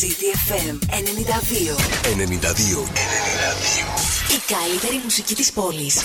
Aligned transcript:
City 0.00 0.30
FM 0.30 0.78
92. 0.90 1.74
92. 2.04 2.14
92. 2.14 2.88
Η 4.30 4.54
καλύτερη 4.54 5.00
μουσική 5.04 5.34
της 5.34 5.52
πόλης. 5.52 5.96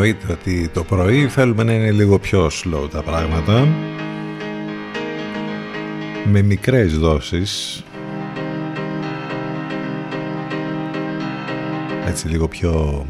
Εννοείται 0.00 0.32
ότι 0.32 0.68
το 0.68 0.84
πρωί 0.84 1.28
θέλουμε 1.28 1.62
να 1.62 1.72
είναι 1.72 1.90
λίγο 1.90 2.18
πιο 2.18 2.46
slow 2.46 2.90
τα 2.90 3.02
πράγματα. 3.02 3.68
Με 6.24 6.42
μικρές 6.42 6.98
δόσεις. 6.98 7.84
Έτσι 12.06 12.28
λίγο 12.28 12.48
πιο 12.48 13.06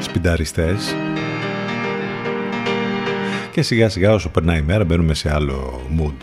σπινταριστές. 0.00 0.94
Και 3.50 3.62
σιγά 3.62 3.88
σιγά 3.88 4.12
όσο 4.12 4.28
περνάει 4.28 4.58
η 4.58 4.62
μέρα 4.62 4.84
μπαίνουμε 4.84 5.14
σε 5.14 5.34
άλλο 5.34 5.80
mood. 5.98 6.15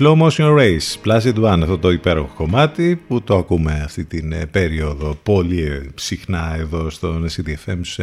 Slow 0.00 0.16
Motion 0.16 0.56
Race, 0.58 0.96
Placid 1.04 1.34
One, 1.34 1.60
αυτό 1.62 1.78
το 1.78 1.90
υπέροχο 1.90 2.34
κομμάτι 2.34 3.00
που 3.08 3.22
το 3.22 3.36
ακούμε 3.36 3.82
αυτή 3.84 4.04
την 4.04 4.32
ε, 4.32 4.46
περίοδο 4.46 5.18
πολύ 5.22 5.62
ε, 5.62 5.80
συχνά 5.94 6.56
εδώ 6.58 6.90
στο 6.90 7.22
CDFM 7.36 7.78
στους 7.82 7.98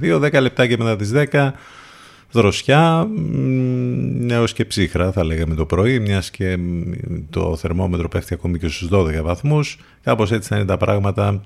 92, 0.00 0.20
10 0.20 0.40
λεπτά 0.40 0.66
και 0.66 0.76
μετά 0.76 0.96
τις 0.96 1.12
10 1.32 1.50
δροσιά, 2.30 3.08
νέος 4.18 4.52
και 4.52 4.64
ψύχρα 4.64 5.12
θα 5.12 5.24
λέγαμε 5.24 5.54
το 5.54 5.66
πρωί, 5.66 6.00
μιας 6.00 6.30
και 6.30 6.58
το 7.30 7.56
θερμόμετρο 7.56 8.08
πέφτει 8.08 8.34
ακόμη 8.34 8.58
και 8.58 8.68
στους 8.68 8.88
12 8.92 9.22
βαθμούς, 9.22 9.78
κάπως 10.02 10.32
έτσι 10.32 10.48
θα 10.48 10.56
είναι 10.56 10.64
τα 10.64 10.76
πράγματα 10.76 11.42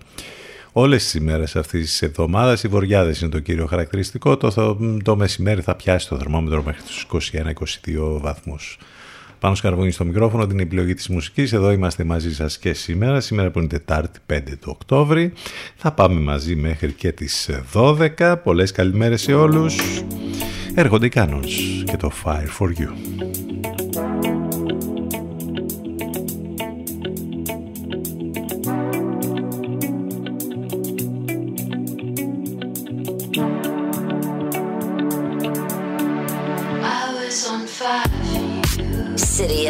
Όλες 0.73 1.03
τις 1.03 1.15
ημέρες 1.15 1.57
αυτής 1.57 1.87
της 1.87 2.03
εβδομάδας 2.03 2.63
οι 2.63 2.69
βορειάδε 2.69 3.15
είναι 3.21 3.31
το 3.31 3.39
κύριο 3.39 3.67
χαρακτηριστικό. 3.67 4.37
Το, 4.37 4.79
το 5.05 5.17
μεσημέρι 5.17 5.61
θα 5.61 5.75
πιάσει 5.75 6.09
το 6.09 6.17
θερμόμετρο 6.17 6.63
μέχρι 6.63 6.83
τους 6.83 7.07
21-22 7.33 8.21
βαθμούς. 8.21 8.79
Πάνω 9.43 9.55
σκαρβούνι 9.55 9.91
στο 9.91 10.05
μικρόφωνο 10.05 10.47
την 10.47 10.61
επιλογή 10.61 10.95
της 10.95 11.09
μουσικής. 11.09 11.53
Εδώ 11.53 11.71
είμαστε 11.73 12.05
μαζί 12.05 12.35
σας 12.35 12.59
και 12.59 12.73
σήμερα. 12.73 13.21
Σήμερα 13.21 13.51
που 13.51 13.59
είναι 13.59 13.69
Τετάρτη 13.69 14.19
5 14.33 14.39
του 14.61 14.71
Οκτώβρη. 14.75 15.33
Θα 15.77 15.93
πάμε 15.93 16.21
μαζί 16.21 16.57
μέχρι 16.57 16.93
και 16.93 17.13
τις 17.13 17.51
12. 17.73 18.37
Πολλές 18.43 18.73
καλημέρες 18.73 19.23
σε 19.23 19.35
όλους. 19.35 19.77
Έρχονται 20.75 21.07
οι 21.07 21.13
Canons 21.15 21.85
και 21.85 21.97
το 21.97 22.11
Fire 22.25 22.59
for 22.59 22.69
You. 22.69 23.52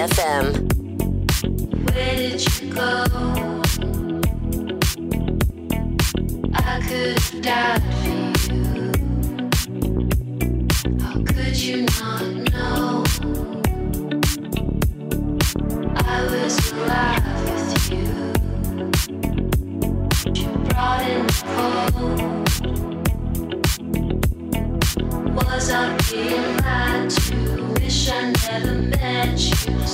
Was 0.03 0.19
glad 16.73 17.23
with 17.45 17.93
you. 17.93 18.07
You 20.35 20.49
brought 20.65 21.03
in 21.09 21.27
the 21.27 21.33
hope. 21.93 22.19
Was 25.37 25.71
I 25.71 25.97
being 26.11 26.57
lied 26.59 27.11
to? 27.11 27.37
Wish 27.81 28.09
I 28.11 28.13
never 28.33 28.75
met 28.75 29.39
you. 29.39 29.62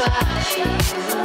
twice. 0.00 1.19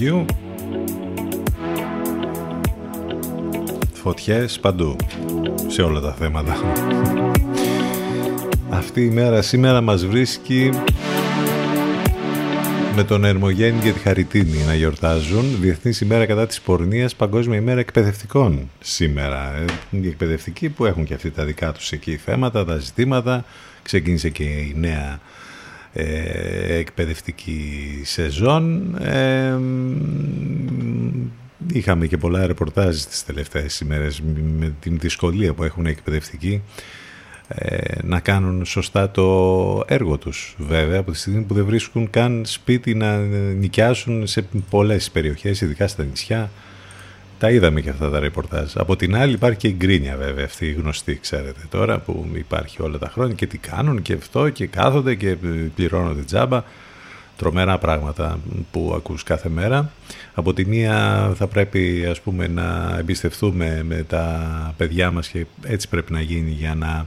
Fire 0.00 0.10
for 0.10 0.16
you. 0.16 0.26
Fire 0.26 0.26
for 0.26 0.26
you. 0.26 0.38
Φωτιές 3.92 4.60
παντού, 4.60 4.96
σε 5.66 5.82
όλα 5.82 6.00
τα 6.00 6.12
θέματα. 6.12 6.56
Αυτή 8.70 9.04
η 9.04 9.10
μέρα 9.10 9.42
σήμερα 9.42 9.80
μας 9.80 10.06
βρίσκει 10.06 10.70
με 12.96 13.04
τον 13.04 13.24
Ερμογέννη 13.24 13.80
και 13.80 13.92
τη 13.92 13.98
Χαριτίνη 13.98 14.64
να 14.66 14.74
γιορτάζουν. 14.74 15.60
Διεθνής 15.60 16.00
ημέρα 16.00 16.26
κατά 16.26 16.46
της 16.46 16.60
πορνείας, 16.60 17.14
Παγκόσμια 17.14 17.58
ημέρα 17.58 17.80
εκπαιδευτικών 17.80 18.70
σήμερα. 18.80 19.54
Ε, 19.56 19.64
Οι 19.90 20.08
εκπαιδευτικοί 20.08 20.68
που 20.68 20.84
έχουν 20.84 21.04
και 21.04 21.14
αυτοί 21.14 21.30
τα 21.30 21.44
δικά 21.44 21.72
τους 21.72 21.92
εκεί 21.92 22.16
θέματα, 22.16 22.64
τα 22.64 22.76
ζητήματα. 22.76 23.44
Ξεκίνησε 23.82 24.28
και 24.28 24.42
η 24.44 24.74
νέα 24.76 25.20
ε, 25.92 26.76
εκπαιδευτική 26.76 28.00
σεζόν. 28.04 28.94
Ε, 28.96 29.58
είχαμε 31.72 32.06
και 32.06 32.16
πολλά 32.16 32.46
ρεπορτάζ 32.46 33.02
τις 33.02 33.24
τελευταίες 33.24 33.80
ημέρες 33.80 34.22
με 34.58 34.74
την 34.80 34.98
δυσκολία 34.98 35.52
που 35.52 35.64
έχουν 35.64 35.86
οι 35.86 35.90
εκπαιδευτικοί 35.90 36.62
ε, 37.48 37.98
να 38.02 38.20
κάνουν 38.20 38.64
σωστά 38.64 39.10
το 39.10 39.84
έργο 39.86 40.18
τους 40.18 40.56
βέβαια 40.58 40.98
από 40.98 41.10
τη 41.10 41.18
στιγμή 41.18 41.42
που 41.42 41.54
δεν 41.54 41.64
βρίσκουν 41.64 42.10
καν 42.10 42.42
σπίτι 42.46 42.94
να 42.94 43.18
νοικιάσουν 43.58 44.26
σε 44.26 44.48
πολλές 44.70 45.10
περιοχές 45.10 45.60
ειδικά 45.60 45.88
στα 45.88 46.04
νησιά 46.04 46.50
τα 47.40 47.50
είδαμε 47.50 47.80
και 47.80 47.90
αυτά 47.90 48.10
τα 48.10 48.20
ρεπορτάζ. 48.20 48.72
Από 48.76 48.96
την 48.96 49.16
άλλη 49.16 49.32
υπάρχει 49.32 49.58
και 49.58 49.68
η 49.68 49.74
γκρίνια 49.78 50.16
βέβαια 50.16 50.44
αυτή 50.44 50.66
η 50.66 50.72
γνωστή 50.72 51.18
ξέρετε 51.20 51.60
τώρα 51.70 51.98
που 51.98 52.26
υπάρχει 52.34 52.82
όλα 52.82 52.98
τα 52.98 53.08
χρόνια 53.08 53.34
και 53.34 53.46
τι 53.46 53.58
κάνουν 53.58 54.02
και 54.02 54.12
αυτό 54.12 54.48
και 54.48 54.66
κάθονται 54.66 55.14
και 55.14 55.36
πληρώνονται 55.74 56.22
τζάμπα. 56.22 56.62
Τρομερά 57.36 57.78
πράγματα 57.78 58.38
που 58.70 58.92
ακούς 58.96 59.22
κάθε 59.22 59.48
μέρα. 59.48 59.90
Από 60.34 60.52
τη 60.52 60.64
μία 60.64 61.32
θα 61.36 61.46
πρέπει 61.46 62.06
ας 62.10 62.20
πούμε 62.20 62.46
να 62.46 62.96
εμπιστευτούμε 62.98 63.82
με 63.84 64.04
τα 64.08 64.74
παιδιά 64.76 65.10
μας 65.10 65.28
και 65.28 65.46
έτσι 65.62 65.88
πρέπει 65.88 66.12
να 66.12 66.20
γίνει 66.20 66.50
για 66.50 66.74
να 66.74 67.06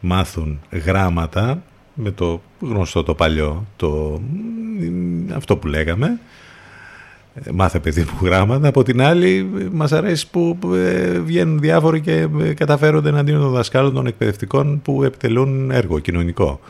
μάθουν 0.00 0.60
γράμματα 0.70 1.62
με 1.94 2.10
το 2.10 2.42
γνωστό 2.60 3.02
το 3.02 3.14
παλιό, 3.14 3.66
το, 3.76 4.20
αυτό 5.34 5.56
που 5.56 5.66
λέγαμε 5.66 6.18
μάθε 7.52 7.78
παιδί 7.78 8.00
μου 8.00 8.26
γράμματα. 8.26 8.68
Από 8.68 8.82
την 8.82 9.02
άλλη, 9.02 9.50
μας 9.72 9.92
αρέσει 9.92 10.30
που 10.30 10.58
ε, 10.74 11.18
βγαίνουν 11.18 11.60
διάφοροι 11.60 12.00
και 12.00 12.28
ε, 12.40 12.52
καταφέρονται 12.52 13.08
εναντίον 13.08 13.40
των 13.40 13.50
δασκάλων 13.50 13.94
των 13.94 14.06
εκπαιδευτικών 14.06 14.82
που 14.82 15.04
επιτελούν 15.04 15.70
έργο 15.70 15.98
κοινωνικό. 15.98 16.60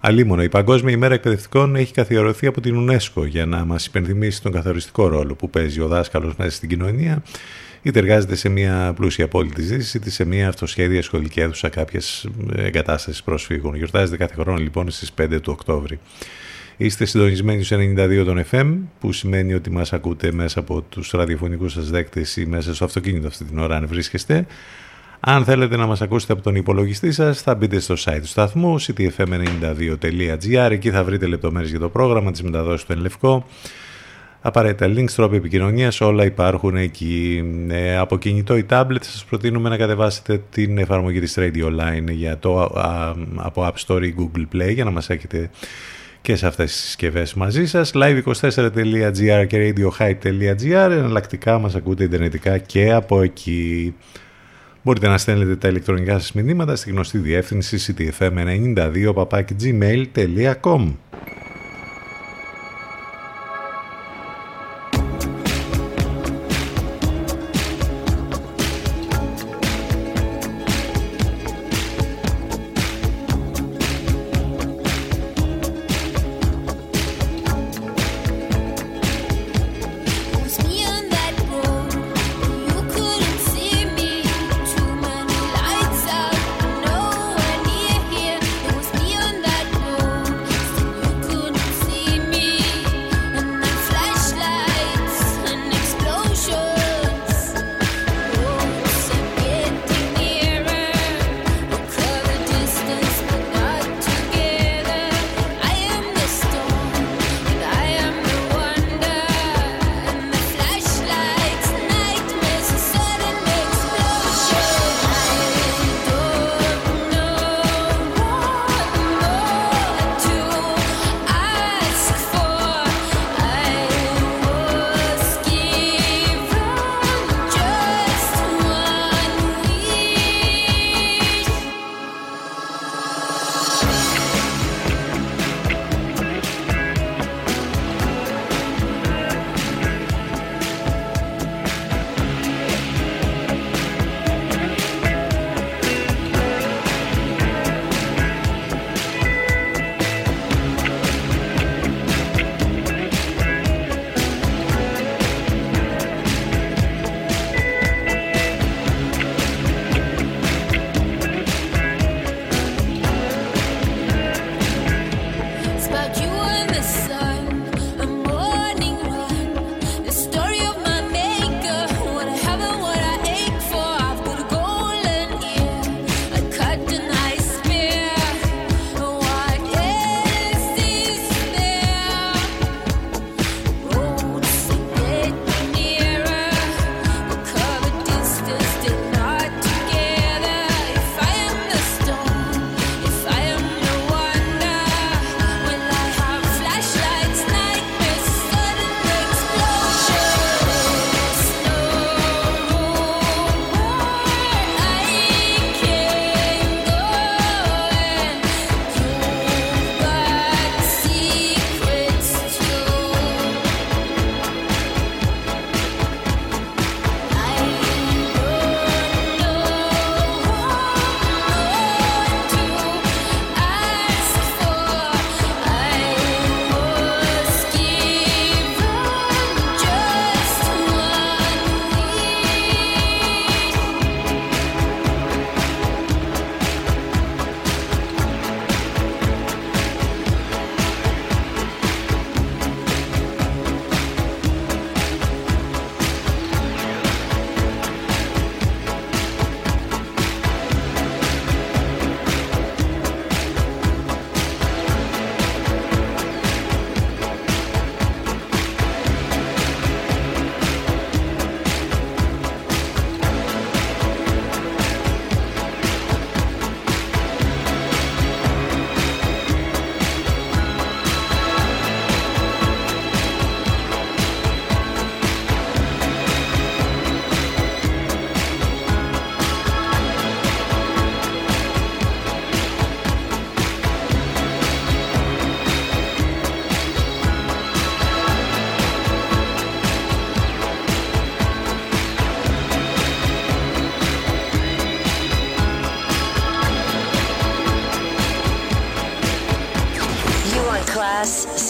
Αλίμονο, 0.00 0.42
η 0.42 0.48
Παγκόσμια 0.48 0.92
ημέρα 0.92 1.14
εκπαιδευτικών 1.14 1.76
έχει 1.76 1.92
καθιερωθεί 1.92 2.46
από 2.46 2.60
την 2.60 2.90
UNESCO 2.90 3.26
για 3.26 3.46
να 3.46 3.64
μας 3.64 3.86
υπενθυμίσει 3.86 4.42
τον 4.42 4.52
καθοριστικό 4.52 5.08
ρόλο 5.08 5.34
που 5.34 5.50
παίζει 5.50 5.80
ο 5.80 5.86
δάσκαλος 5.86 6.36
μέσα 6.36 6.56
στην 6.56 6.68
κοινωνία 6.68 7.22
είτε 7.84 7.98
εργάζεται 7.98 8.34
σε 8.34 8.48
μια 8.48 8.92
πλούσια 8.96 9.28
πόλη 9.28 9.50
της 9.50 9.68
Δύσης, 9.68 9.94
είτε 9.94 10.10
σε 10.10 10.24
μια 10.24 10.48
αυτοσχέδια 10.48 11.02
σχολική 11.02 11.40
αίθουσα 11.40 11.68
κάποιες 11.68 12.28
εγκατάσταση 12.56 13.24
προσφύγων. 13.24 13.74
Γιορτάζεται 13.74 14.16
κάθε 14.16 14.34
χρόνο 14.34 14.58
λοιπόν 14.58 14.90
στις 14.90 15.12
5 15.20 15.40
του 15.42 15.52
Οκτώβρη. 15.52 15.98
Είστε 16.76 17.04
συντονισμένοι 17.04 17.62
στους 17.62 17.78
92 17.78 18.22
των 18.24 18.44
FM, 18.50 18.76
που 19.00 19.12
σημαίνει 19.12 19.54
ότι 19.54 19.70
μας 19.70 19.92
ακούτε 19.92 20.32
μέσα 20.32 20.60
από 20.60 20.82
τους 20.82 21.10
ραδιοφωνικούς 21.10 21.72
σας 21.72 21.90
δέκτες 21.90 22.36
ή 22.36 22.46
μέσα 22.46 22.74
στο 22.74 22.84
αυτοκίνητο 22.84 23.26
αυτή 23.26 23.44
την 23.44 23.58
ώρα 23.58 23.76
αν 23.76 23.86
βρίσκεστε. 23.86 24.46
Αν 25.20 25.44
θέλετε 25.44 25.76
να 25.76 25.86
μας 25.86 26.02
ακούσετε 26.02 26.32
από 26.32 26.42
τον 26.42 26.54
υπολογιστή 26.54 27.12
σας, 27.12 27.42
θα 27.42 27.54
μπείτε 27.54 27.78
στο 27.78 27.94
site 27.98 28.18
του 28.20 28.26
σταθμού, 28.26 28.80
ctfm92.gr, 28.80 30.70
εκεί 30.70 30.90
θα 30.90 31.04
βρείτε 31.04 31.26
λεπτομέρειες 31.26 31.70
για 31.70 31.80
το 31.80 31.88
πρόγραμμα, 31.88 32.30
τις 32.30 32.42
μεταδόσεις 32.42 32.86
του 32.86 32.92
Ενλευκό, 32.92 33.46
απαραίτητα 34.40 34.86
links, 34.86 35.10
τρόποι 35.10 35.36
επικοινωνίας, 35.36 36.00
όλα 36.00 36.24
υπάρχουν 36.24 36.76
εκεί. 36.76 37.44
Ε, 37.68 37.96
από 37.96 38.18
κινητό 38.18 38.56
ή 38.56 38.66
tablet 38.70 39.00
σας 39.00 39.24
προτείνουμε 39.24 39.68
να 39.68 39.76
κατεβάσετε 39.76 40.42
την 40.50 40.78
εφαρμογή 40.78 41.20
της 41.20 41.34
Radio 41.38 41.66
Line 41.66 42.10
για 42.10 42.38
το, 42.38 42.62
από 43.36 43.72
App 43.72 43.86
Store 43.86 44.02
ή 44.02 44.14
Google 44.18 44.56
Play 44.56 44.72
για 44.74 44.84
να 44.84 44.90
μας 44.90 45.10
έχετε 45.10 45.50
και 46.24 46.36
σε 46.36 46.46
αυτές 46.46 46.72
τις 46.72 46.80
συσκευές 46.80 47.34
μαζί 47.34 47.66
σας. 47.66 47.92
live24.gr 47.94 49.46
και 49.46 49.74
radiohype.gr 49.76 50.90
εναλλακτικά 50.90 51.58
μας 51.58 51.74
ακούτε 51.74 52.04
ιντερνετικά 52.04 52.58
και 52.58 52.92
από 52.92 53.22
εκεί. 53.22 53.94
Μπορείτε 54.82 55.08
να 55.08 55.18
στέλνετε 55.18 55.56
τα 55.56 55.68
ηλεκτρονικά 55.68 56.18
σας 56.18 56.32
μηνύματα 56.32 56.76
στη 56.76 56.90
γνωστή 56.90 57.18
διεύθυνση 57.18 57.94
ctfm92.gmail.com 57.98 60.92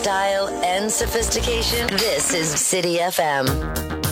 style, 0.04 0.49
and 0.62 0.92
sophistication. 0.92 1.87
This 1.96 2.34
is 2.34 2.50
City 2.50 2.99
FM. 2.99 4.03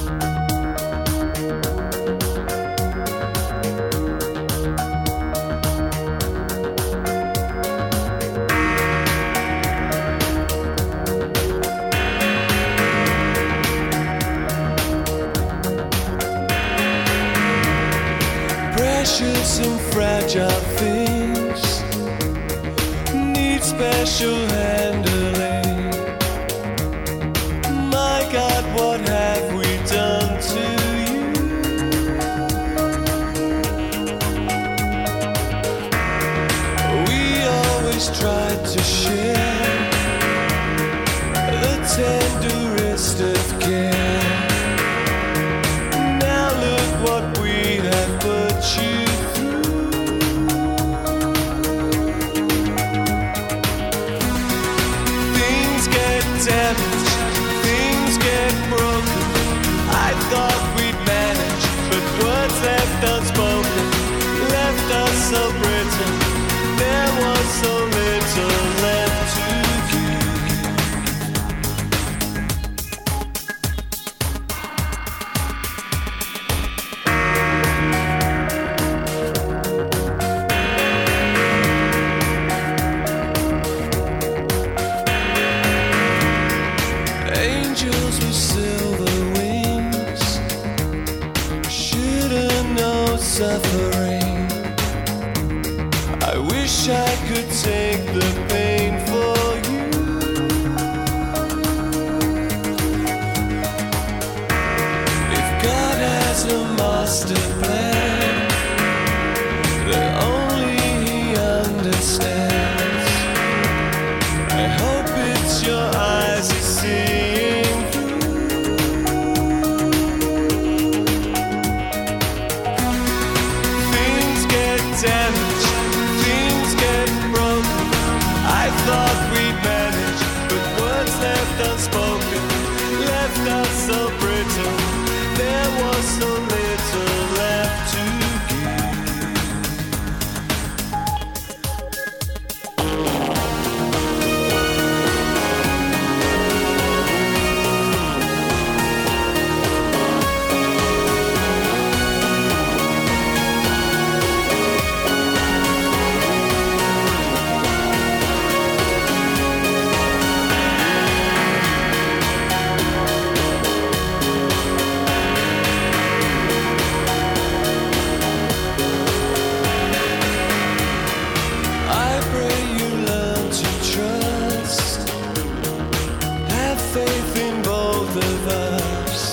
loves. 178.70 179.31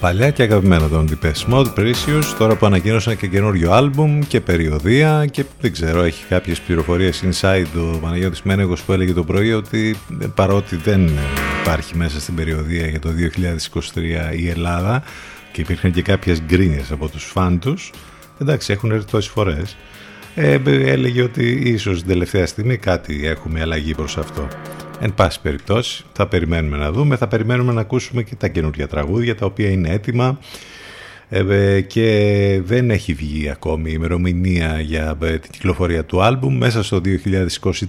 Παλιά 0.00 0.30
και 0.30 0.42
αγαπημένα 0.42 0.88
των 0.88 1.08
Depeche 1.10 1.52
Mode, 1.52 1.74
Precious, 1.76 2.34
τώρα 2.38 2.56
που 2.56 2.66
ανακοίνωσαν 2.66 3.16
και 3.16 3.26
καινούριο 3.26 3.72
άλμπουμ 3.72 4.18
και 4.28 4.40
περιοδία 4.40 5.26
και 5.26 5.44
δεν 5.60 5.72
ξέρω, 5.72 6.02
έχει 6.02 6.24
κάποιες 6.28 6.60
πληροφορίες 6.60 7.24
inside 7.30 7.94
ο 7.94 7.98
Παναγιώτης 7.98 8.42
Μένεγος 8.42 8.82
που 8.82 8.92
έλεγε 8.92 9.12
το 9.12 9.24
πρωί 9.24 9.52
ότι 9.52 9.96
ε, 10.22 10.26
παρότι 10.34 10.76
δεν 10.76 11.10
υπάρχει 11.60 11.96
μέσα 11.96 12.20
στην 12.20 12.34
περιοδία 12.34 12.86
για 12.86 13.00
το 13.00 13.08
2023 13.94 14.36
η 14.36 14.48
Ελλάδα 14.48 15.02
και 15.52 15.60
υπήρχαν 15.60 15.92
και 15.92 16.02
κάποιες 16.02 16.42
γκρίνιες 16.42 16.90
από 16.90 17.08
τους 17.08 17.24
φαν 17.24 17.58
τους, 17.58 17.90
εντάξει 18.40 18.72
έχουν 18.72 18.90
έρθει 18.90 19.10
τόσες 19.10 19.30
φορές, 19.30 19.76
ε, 20.34 20.58
έλεγε 20.64 21.22
ότι 21.22 21.50
ίσως 21.64 21.98
την 21.98 22.08
τελευταία 22.08 22.46
στιγμή 22.46 22.76
κάτι 22.76 23.26
έχουμε 23.26 23.60
αλλαγή 23.60 23.94
προς 23.94 24.18
αυτό. 24.18 24.48
Εν 25.02 25.14
πάση 25.14 25.40
περιπτώσει 25.40 26.04
θα 26.12 26.26
περιμένουμε 26.26 26.76
να 26.76 26.92
δούμε, 26.92 27.16
θα 27.16 27.28
περιμένουμε 27.28 27.72
να 27.72 27.80
ακούσουμε 27.80 28.22
και 28.22 28.34
τα 28.34 28.48
καινούργια 28.48 28.88
τραγούδια 28.88 29.34
τα 29.34 29.46
οποία 29.46 29.70
είναι 29.70 29.88
έτοιμα. 29.88 30.38
Ε, 31.28 31.44
ε, 31.48 31.80
και 31.80 32.60
δεν 32.64 32.90
έχει 32.90 33.14
βγει 33.14 33.48
ακόμη 33.48 33.90
η 33.90 33.94
ημερομηνία 33.96 34.80
για 34.80 35.18
ε, 35.22 35.38
την 35.38 35.50
κυκλοφορία 35.50 36.04
του 36.04 36.22
άλμπουμ. 36.22 36.56
Μέσα 36.56 36.82
στο 36.82 37.00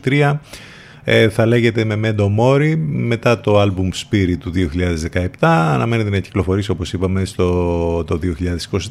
2023 0.03 0.33
ε, 1.03 1.29
θα 1.29 1.45
λέγεται 1.45 1.83
με 1.85 1.95
Μέντο 1.95 2.29
Μόρι 2.29 2.77
μετά 2.77 3.39
το 3.39 3.59
άλμπουμ 3.59 3.89
Spirit 3.93 4.37
του 4.39 4.51
2017 5.11 5.27
αναμένεται 5.41 6.09
να 6.09 6.19
κυκλοφορήσει 6.19 6.71
όπως 6.71 6.93
είπαμε 6.93 7.25
στο 7.25 8.03
το 8.03 8.19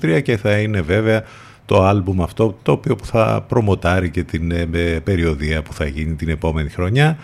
2023 0.03 0.23
και 0.23 0.37
θα 0.37 0.59
είναι 0.59 0.81
βέβαια 0.81 1.25
το 1.67 1.83
άλμπουμ 1.85 2.23
αυτό 2.23 2.59
το 2.63 2.73
οποίο 2.73 2.97
θα 3.03 3.45
προμοτάρει 3.49 4.11
και 4.11 4.23
την 4.23 4.51
ε, 4.51 4.67
περιοδία 5.05 5.63
που 5.63 5.73
θα 5.73 5.87
γίνει 5.87 6.15
την 6.15 6.29
επόμενη 6.29 6.69
χρονιά 6.69 7.19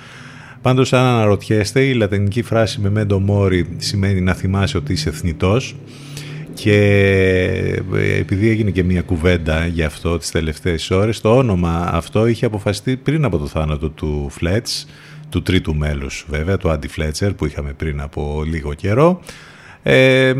Πάντως 0.66 0.92
αν 0.92 1.04
αναρωτιέστε 1.04 1.80
η 1.80 1.92
λατινική 1.94 2.42
φράση 2.42 2.80
με 2.80 2.90
μέντο 2.90 3.18
μόρι 3.18 3.66
σημαίνει 3.76 4.20
να 4.20 4.34
θυμάσαι 4.34 4.76
ότι 4.76 4.92
είσαι 4.92 5.08
εθνητός 5.08 5.76
και 6.54 6.72
ε, 7.94 8.18
επειδή 8.18 8.48
έγινε 8.48 8.70
και 8.70 8.82
μια 8.82 9.02
κουβέντα 9.02 9.66
για 9.66 9.86
αυτό 9.86 10.18
τις 10.18 10.30
τελευταίες 10.30 10.90
ώρες 10.90 11.20
το 11.20 11.36
όνομα 11.36 11.90
αυτό 11.92 12.26
είχε 12.26 12.46
αποφασιστεί 12.46 12.96
πριν 12.96 13.24
από 13.24 13.38
το 13.38 13.46
θάνατο 13.46 13.88
του 13.90 14.28
Φλέτς 14.30 14.86
του 15.28 15.42
τρίτου 15.42 15.74
μέλους 15.74 16.26
βέβαια 16.28 16.56
του 16.56 16.70
Άντι 16.70 16.88
Φλέτσερ 16.88 17.34
που 17.34 17.46
είχαμε 17.46 17.72
πριν 17.72 18.00
από 18.00 18.42
λίγο 18.46 18.74
καιρό. 18.74 19.20
Ε, 19.82 20.34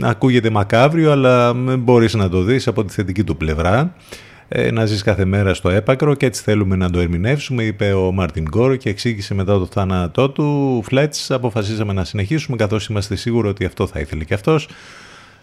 ακούγεται 0.00 0.50
μακάβριο 0.50 1.12
αλλά 1.12 1.54
μπορείς 1.78 2.14
να 2.14 2.28
το 2.28 2.42
δεις 2.42 2.66
από 2.66 2.84
τη 2.84 2.92
θετική 2.92 3.24
του 3.24 3.36
πλευρά. 3.36 3.80
ε, 3.80 4.27
να 4.72 4.86
ζεις 4.86 5.02
κάθε 5.02 5.24
μέρα 5.24 5.54
στο 5.54 5.68
έπακρο 5.68 6.14
και 6.14 6.26
έτσι 6.26 6.42
θέλουμε 6.42 6.76
να 6.76 6.90
το 6.90 6.98
ερμηνεύσουμε, 6.98 7.62
είπε 7.62 7.92
ο 7.92 8.12
Μάρτιν 8.12 8.44
Γκόρ 8.44 8.76
και 8.76 8.88
εξήγησε 8.88 9.34
μετά 9.34 9.58
το 9.58 9.66
θάνατό 9.66 10.30
του. 10.30 10.80
Φλέτς, 10.84 11.30
αποφασίσαμε 11.30 11.92
να 11.92 12.04
συνεχίσουμε 12.04 12.56
καθώς 12.56 12.86
είμαστε 12.86 13.16
σίγουροι 13.16 13.48
ότι 13.48 13.64
αυτό 13.64 13.86
θα 13.86 14.00
ήθελε 14.00 14.24
και 14.24 14.34
αυτός 14.34 14.68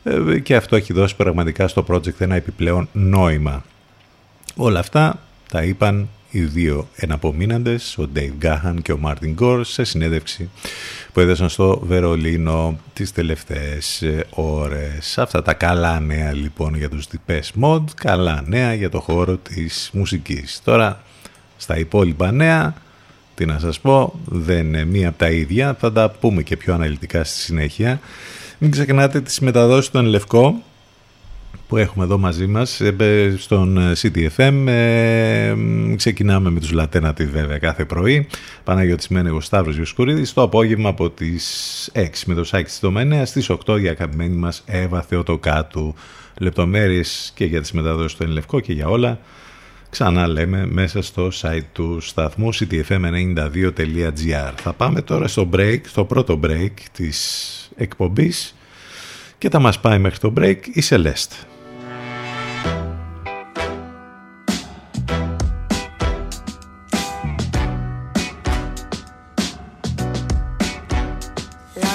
ε, 0.03 0.39
και 0.39 0.55
αυτό 0.55 0.75
έχει 0.75 0.93
δώσει 0.93 1.15
πραγματικά 1.15 1.67
στο 1.67 1.85
project 1.87 2.19
ένα 2.19 2.35
επιπλέον 2.35 2.87
νόημα. 2.91 3.63
Όλα 4.55 4.79
αυτά 4.79 5.19
τα 5.51 5.63
είπαν 5.63 6.07
οι 6.35 6.41
δύο 6.41 6.87
εναπομείναντες, 6.95 7.97
ο 7.97 8.09
Dave 8.15 8.45
Gahan 8.45 8.75
και 8.81 8.91
ο 8.91 8.99
Martin 9.03 9.35
Gore, 9.39 9.61
σε 9.63 9.83
συνέντευξη 9.83 10.49
που 11.13 11.19
έδωσαν 11.19 11.49
στο 11.49 11.81
Βερολίνο 11.83 12.79
τις 12.93 13.11
τελευταίες 13.11 14.01
ε, 14.01 14.25
ώρες. 14.29 15.17
Αυτά 15.17 15.41
τα 15.41 15.53
καλά 15.53 15.99
νέα 15.99 16.33
λοιπόν 16.33 16.75
για 16.75 16.89
τους 16.89 17.07
τυπές 17.07 17.53
mod, 17.61 17.83
καλά 17.95 18.43
νέα 18.47 18.73
για 18.73 18.89
το 18.89 18.99
χώρο 18.99 19.37
της 19.37 19.89
μουσικής. 19.93 20.61
Τώρα 20.63 21.01
στα 21.57 21.77
υπόλοιπα 21.77 22.31
νέα, 22.31 22.73
τι 23.35 23.45
να 23.45 23.59
σας 23.59 23.79
πω, 23.79 24.19
δεν 24.25 24.65
είναι 24.65 24.85
μία 24.85 25.07
από 25.09 25.17
τα 25.17 25.29
ίδια, 25.29 25.75
θα 25.79 25.91
τα 25.91 26.09
πούμε 26.09 26.43
και 26.43 26.57
πιο 26.57 26.73
αναλυτικά 26.73 27.23
στη 27.23 27.39
συνέχεια. 27.39 27.99
Μην 28.57 28.71
ξεχνάτε 28.71 29.21
τις 29.21 29.39
μεταδόσεις 29.39 29.91
των 29.91 30.05
Λευκό 30.05 30.63
που 31.67 31.77
έχουμε 31.77 32.05
εδώ 32.05 32.17
μαζί 32.17 32.47
μας 32.47 32.81
ε, 32.81 33.35
στον 33.37 33.77
ε, 33.77 33.91
CTFM. 34.01 34.67
Ε, 34.67 35.55
ξεκινάμε 35.95 36.49
με 36.49 36.59
τους 36.59 36.71
Λατένατη 36.71 37.25
βέβαια 37.25 37.57
κάθε 37.57 37.85
πρωί. 37.85 38.27
Παναγιώτης 38.63 39.07
Μένεγος 39.07 39.45
Σταύρος 39.45 39.77
Ιωσκουρίδης. 39.77 40.33
Το 40.33 40.41
απόγευμα 40.41 40.89
από 40.89 41.09
τις 41.09 41.91
6 41.93 42.07
με 42.25 42.33
το 42.33 42.43
Σάκη 42.43 42.63
της 42.63 42.79
Δομένεα 42.81 43.25
στις 43.25 43.49
8 43.65 43.81
η 43.81 43.87
αγαπημένη 43.87 44.35
μας 44.35 44.63
Εύα 44.65 45.01
Θεοτοκάτου. 45.01 45.95
Λεπτομέρειες 46.39 47.31
και 47.35 47.45
για 47.45 47.61
τις 47.61 47.71
μεταδόσεις 47.71 48.11
στον 48.11 48.27
Λευκό 48.27 48.59
και 48.59 48.73
για 48.73 48.87
όλα. 48.87 49.19
Ξανά 49.89 50.27
λέμε 50.27 50.65
μέσα 50.65 51.01
στο 51.01 51.29
site 51.41 51.65
του 51.73 51.97
σταθμού 52.01 52.53
ctfm92.gr. 52.53 54.51
Θα 54.55 54.73
πάμε 54.73 55.01
τώρα 55.01 55.27
στο 55.27 55.49
break, 55.53 55.79
στο 55.87 56.05
πρώτο 56.05 56.39
break 56.43 56.71
της 56.91 57.69
εκπομπής 57.75 58.55
και 59.37 59.49
θα 59.49 59.59
μας 59.59 59.79
πάει 59.79 59.99
μέχρι 59.99 60.19
το 60.19 60.33
break 60.37 60.57
η 60.73 60.83
Celeste. 60.89 61.54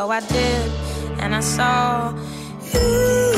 Oh, 0.00 0.10
I 0.10 0.20
did, 0.20 0.70
and 1.18 1.34
I 1.34 1.40
saw 1.40 2.14
you. 2.72 3.37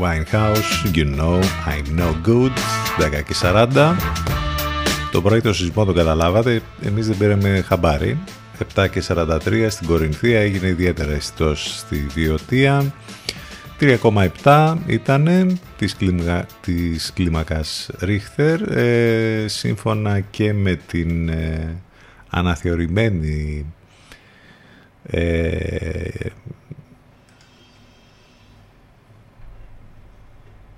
Winehouse, 0.00 0.70
You 0.94 1.04
Know 1.18 1.40
I'm 1.66 1.98
No 1.98 2.10
Good, 2.26 2.52
Το 5.12 5.22
πρώτο 5.22 5.52
σεισμό 5.52 5.84
το 5.84 5.92
καταλάβατε, 5.92 6.62
εμείς 6.82 7.06
δεν 7.06 7.16
πήραμε 7.16 7.64
χαμπάρι. 7.66 8.18
7 8.74 8.86
και 8.90 9.02
43 9.08 9.66
στην 9.68 9.86
Κορινθία, 9.86 10.40
έγινε 10.40 10.66
ιδιαίτερα 10.66 11.12
αισθητός 11.12 11.78
στη 11.78 12.06
Βιωτία. 12.14 12.92
3,7 13.80 14.76
ήταν 14.86 15.58
της, 15.78 15.96
κλιμακα, 15.96 16.46
της 16.60 17.12
κλίμακας 17.14 17.90
Ρίχτερ, 17.98 18.76
ε, 18.76 19.48
σύμφωνα 19.48 20.20
και 20.20 20.52
με 20.52 20.74
την 20.86 21.28
ε, 21.28 21.76
αναθεωρημένη 22.30 23.66
ε, 25.02 26.30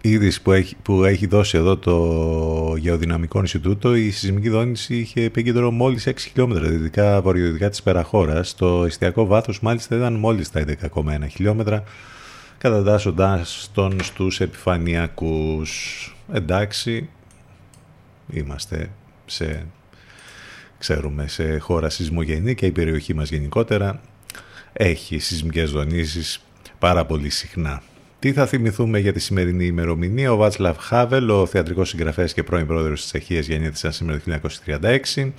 είδηση 0.02 0.42
που 0.42 0.52
έχει, 0.52 0.76
που 0.82 1.04
έχει 1.04 1.26
δώσει 1.26 1.56
εδώ 1.58 1.76
το 1.76 2.76
Γεωδυναμικό 2.76 3.38
Ινστιτούτο, 3.38 3.96
η 3.96 4.10
σεισμική 4.10 4.48
δόνηση 4.48 4.96
είχε 4.96 5.22
επίκεντρο 5.22 5.70
μόλις 5.70 6.06
6 6.08 6.12
χιλιόμετρα 6.18 6.68
δυτικά 6.68 7.20
βορειοδυτικά 7.22 7.68
της 7.68 7.82
Περαχώρας. 7.82 8.54
Το 8.54 8.84
εστιακό 8.84 9.26
βάθος 9.26 9.60
μάλιστα 9.60 9.96
ήταν 9.96 10.14
μόλις 10.14 10.50
τα 10.50 10.60
11,1 10.60 11.28
χιλιόμετρα, 11.28 11.82
κατατάσσοντας 12.58 13.70
τον 13.74 14.02
στους 14.02 14.40
επιφανειακούς. 14.40 15.70
Εντάξει, 16.32 17.08
είμαστε 18.30 18.90
σε, 19.26 19.66
ξέρουμε, 20.78 21.28
σε 21.28 21.58
χώρα 21.58 21.90
σεισμογενή 21.90 22.54
και 22.54 22.66
η 22.66 22.70
περιοχή 22.70 23.14
μας 23.14 23.30
γενικότερα 23.30 24.00
έχει 24.72 25.18
σεισμικές 25.18 25.70
δονήσεις 25.70 26.44
πάρα 26.78 27.04
πολύ 27.04 27.30
συχνά. 27.30 27.82
Τι 28.22 28.32
θα 28.32 28.46
θυμηθούμε 28.46 28.98
για 28.98 29.12
τη 29.12 29.20
σημερινή 29.20 29.64
ημερομηνία; 29.64 30.32
Ο 30.32 30.37
Βάτσλαβ 30.37 30.76
Χάβελ, 30.78 31.30
ο 31.30 31.46
θεατρικός 31.46 31.88
συγγραφέας 31.88 32.32
και 32.32 32.42
πρώην 32.42 32.66
πρόεδρος 32.66 33.00
της 33.00 33.11
Τσεχίας, 33.11 33.46
γεννήθηκε 33.46 33.90
σήμερα 33.90 34.20
το 34.24 34.50
1936. 35.14 35.32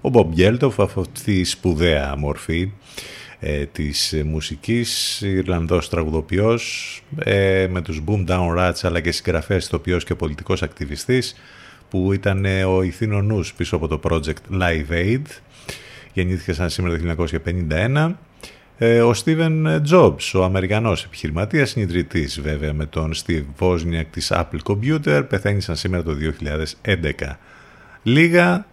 Ο 0.00 0.08
Μπομπ 0.08 0.32
Γκέλτοφ, 0.32 0.80
από 0.80 1.00
αυτή 1.00 1.22
τη 1.22 1.44
σπουδαία 1.44 2.16
μορφή 2.16 2.70
ε, 3.40 3.66
της 3.66 4.22
μουσικής, 4.24 5.20
Ιρλανδός 5.20 5.88
τραγουδοποιός, 5.88 7.02
ε, 7.18 7.66
με 7.70 7.82
τους 7.82 8.02
Boom 8.06 8.26
Down 8.28 8.58
Rats, 8.58 8.80
αλλά 8.82 9.00
και 9.00 9.12
συγγραφέας, 9.12 9.66
ηθοποιός 9.66 10.04
και 10.04 10.14
πολιτικός 10.14 10.62
ακτιβιστής, 10.62 11.36
που 11.90 12.12
ήταν 12.12 12.44
ε, 12.44 12.64
ο 12.64 12.82
ηθήνονους 12.82 13.54
πίσω 13.54 13.76
από 13.76 13.88
το 13.88 14.00
project 14.04 14.60
Live 14.60 14.92
Aid. 14.92 15.26
Γεννήθηκε 16.12 16.52
σαν 16.52 16.70
σήμερα 16.70 17.16
το 17.16 17.26
1951 17.46 17.70
ε, 17.70 18.14
ο 19.04 19.14
Στίβεν 19.14 19.82
Jobs, 19.90 20.30
ο 20.34 20.42
Αμερικανός 20.42 21.04
επιχειρηματίας, 21.04 21.70
συνειδητής 21.70 22.40
βέβαια 22.40 22.72
με 22.72 22.86
τον 22.86 23.12
Steve 23.14 23.44
Wozniak 23.58 24.04
της 24.10 24.32
Apple 24.34 24.58
Computer, 24.64 25.24
πεθαίνει 25.28 25.60
σαν 25.60 25.76
σήμερα 25.76 26.02
το 26.02 26.12
2011. 26.82 27.38
Λίγα 28.02 28.66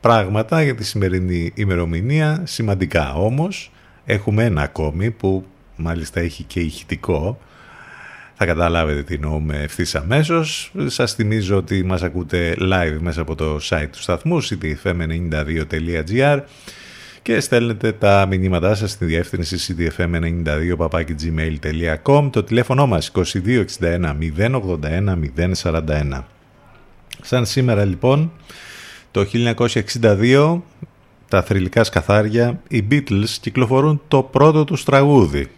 πράγματα 0.00 0.62
για 0.62 0.74
τη 0.74 0.84
σημερινή 0.84 1.52
ημερομηνία, 1.54 2.42
σημαντικά 2.44 3.14
όμως. 3.14 3.72
Έχουμε 4.04 4.44
ένα 4.44 4.62
ακόμη 4.62 5.10
που 5.10 5.46
μάλιστα 5.76 6.20
έχει 6.20 6.42
και 6.42 6.60
ηχητικό. 6.60 7.38
Θα 8.34 8.46
καταλάβετε 8.46 9.02
τι 9.02 9.14
εννοούμε 9.14 9.62
ευθύς 9.62 9.94
αμέσως. 9.94 10.72
Σας 10.86 11.14
θυμίζω 11.14 11.56
ότι 11.56 11.84
μας 11.84 12.02
ακούτε 12.02 12.56
live 12.60 12.96
μέσα 13.00 13.20
από 13.20 13.34
το 13.34 13.58
site 13.62 13.88
του 13.92 14.02
σταθμού 14.02 14.42
ctfm92.gr 14.42 16.40
και 17.24 17.40
στέλνετε 17.40 17.92
τα 17.92 18.26
μηνύματά 18.26 18.74
σας 18.74 18.90
στη 18.90 19.04
διεύθυνση 19.04 19.76
cdfm92 19.78 20.76
το 22.30 22.42
τηλέφωνο 22.42 22.86
μας 22.86 23.12
2261 23.14 24.14
081 24.38 25.18
041 25.62 26.22
Σαν 27.22 27.46
σήμερα 27.46 27.84
λοιπόν 27.84 28.32
το 29.10 29.26
1962 30.00 30.60
τα 31.28 31.42
θρηλυκά 31.42 31.84
σκαθάρια 31.84 32.60
οι 32.68 32.86
Beatles 32.90 33.28
κυκλοφορούν 33.40 34.02
το 34.08 34.22
πρώτο 34.22 34.64
τους 34.64 34.84
τραγούδι. 34.84 35.50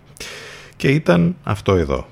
Και 0.77 0.89
ήταν 0.89 1.37
αυτό 1.43 1.75
εδώ 1.75 2.07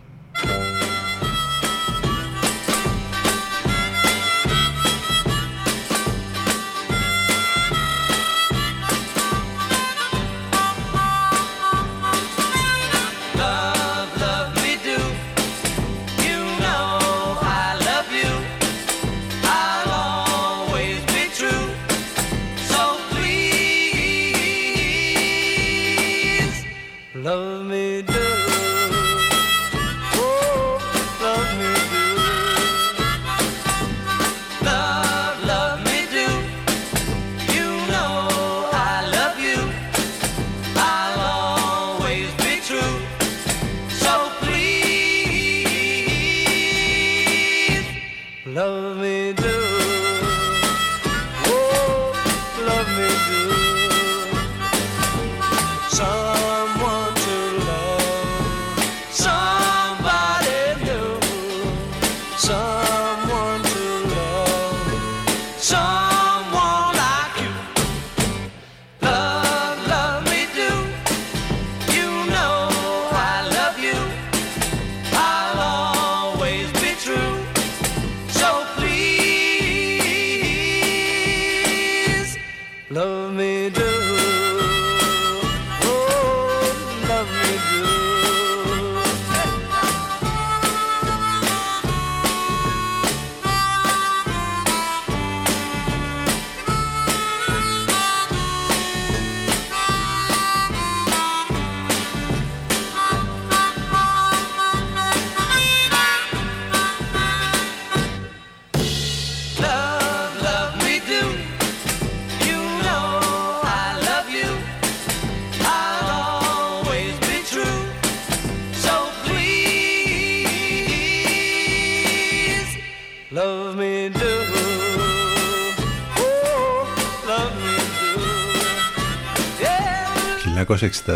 62. 131.07 131.11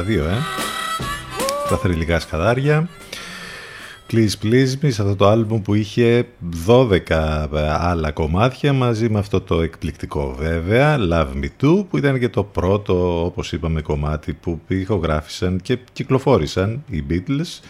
Τα 1.68 1.76
θρηλυκά 1.76 2.20
σκαδάρια. 2.20 2.88
Please 4.10 4.32
Please 4.42 4.72
Me, 4.82 4.88
αυτό 4.88 5.16
το 5.16 5.28
άλμπουμ 5.28 5.62
που 5.62 5.74
είχε 5.74 6.26
12 6.66 6.98
άλλα 7.78 8.10
κομμάτια 8.10 8.72
μαζί 8.72 9.08
με 9.08 9.18
αυτό 9.18 9.40
το 9.40 9.60
εκπληκτικό 9.60 10.34
βέβαια 10.38 10.96
Love 11.10 11.28
Me 11.42 11.48
Too 11.62 11.84
που 11.90 11.96
ήταν 11.96 12.18
και 12.18 12.28
το 12.28 12.44
πρώτο 12.44 13.24
όπως 13.24 13.52
είπαμε 13.52 13.80
κομμάτι 13.80 14.32
που 14.32 14.60
ηχογράφησαν 14.68 15.60
και 15.62 15.78
κυκλοφόρησαν 15.92 16.84
οι 16.90 17.04
Beatles 17.10 17.60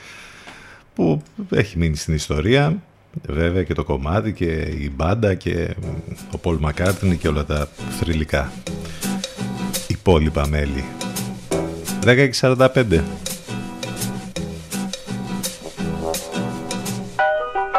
που 0.94 1.22
έχει 1.50 1.78
μείνει 1.78 1.96
στην 1.96 2.14
ιστορία 2.14 2.82
βέβαια 3.28 3.62
και 3.62 3.74
το 3.74 3.84
κομμάτι 3.84 4.32
και 4.32 4.44
η 4.80 4.92
μπάντα 4.94 5.34
και 5.34 5.74
ο 6.36 6.40
Paul 6.42 6.59
McCartney 6.61 7.16
και 7.18 7.28
όλα 7.28 7.44
τα 7.44 7.68
θρηλυκά 7.98 8.52
υπόλοιπα 9.88 10.46
μέλη 10.48 10.84
10.45 12.05 13.01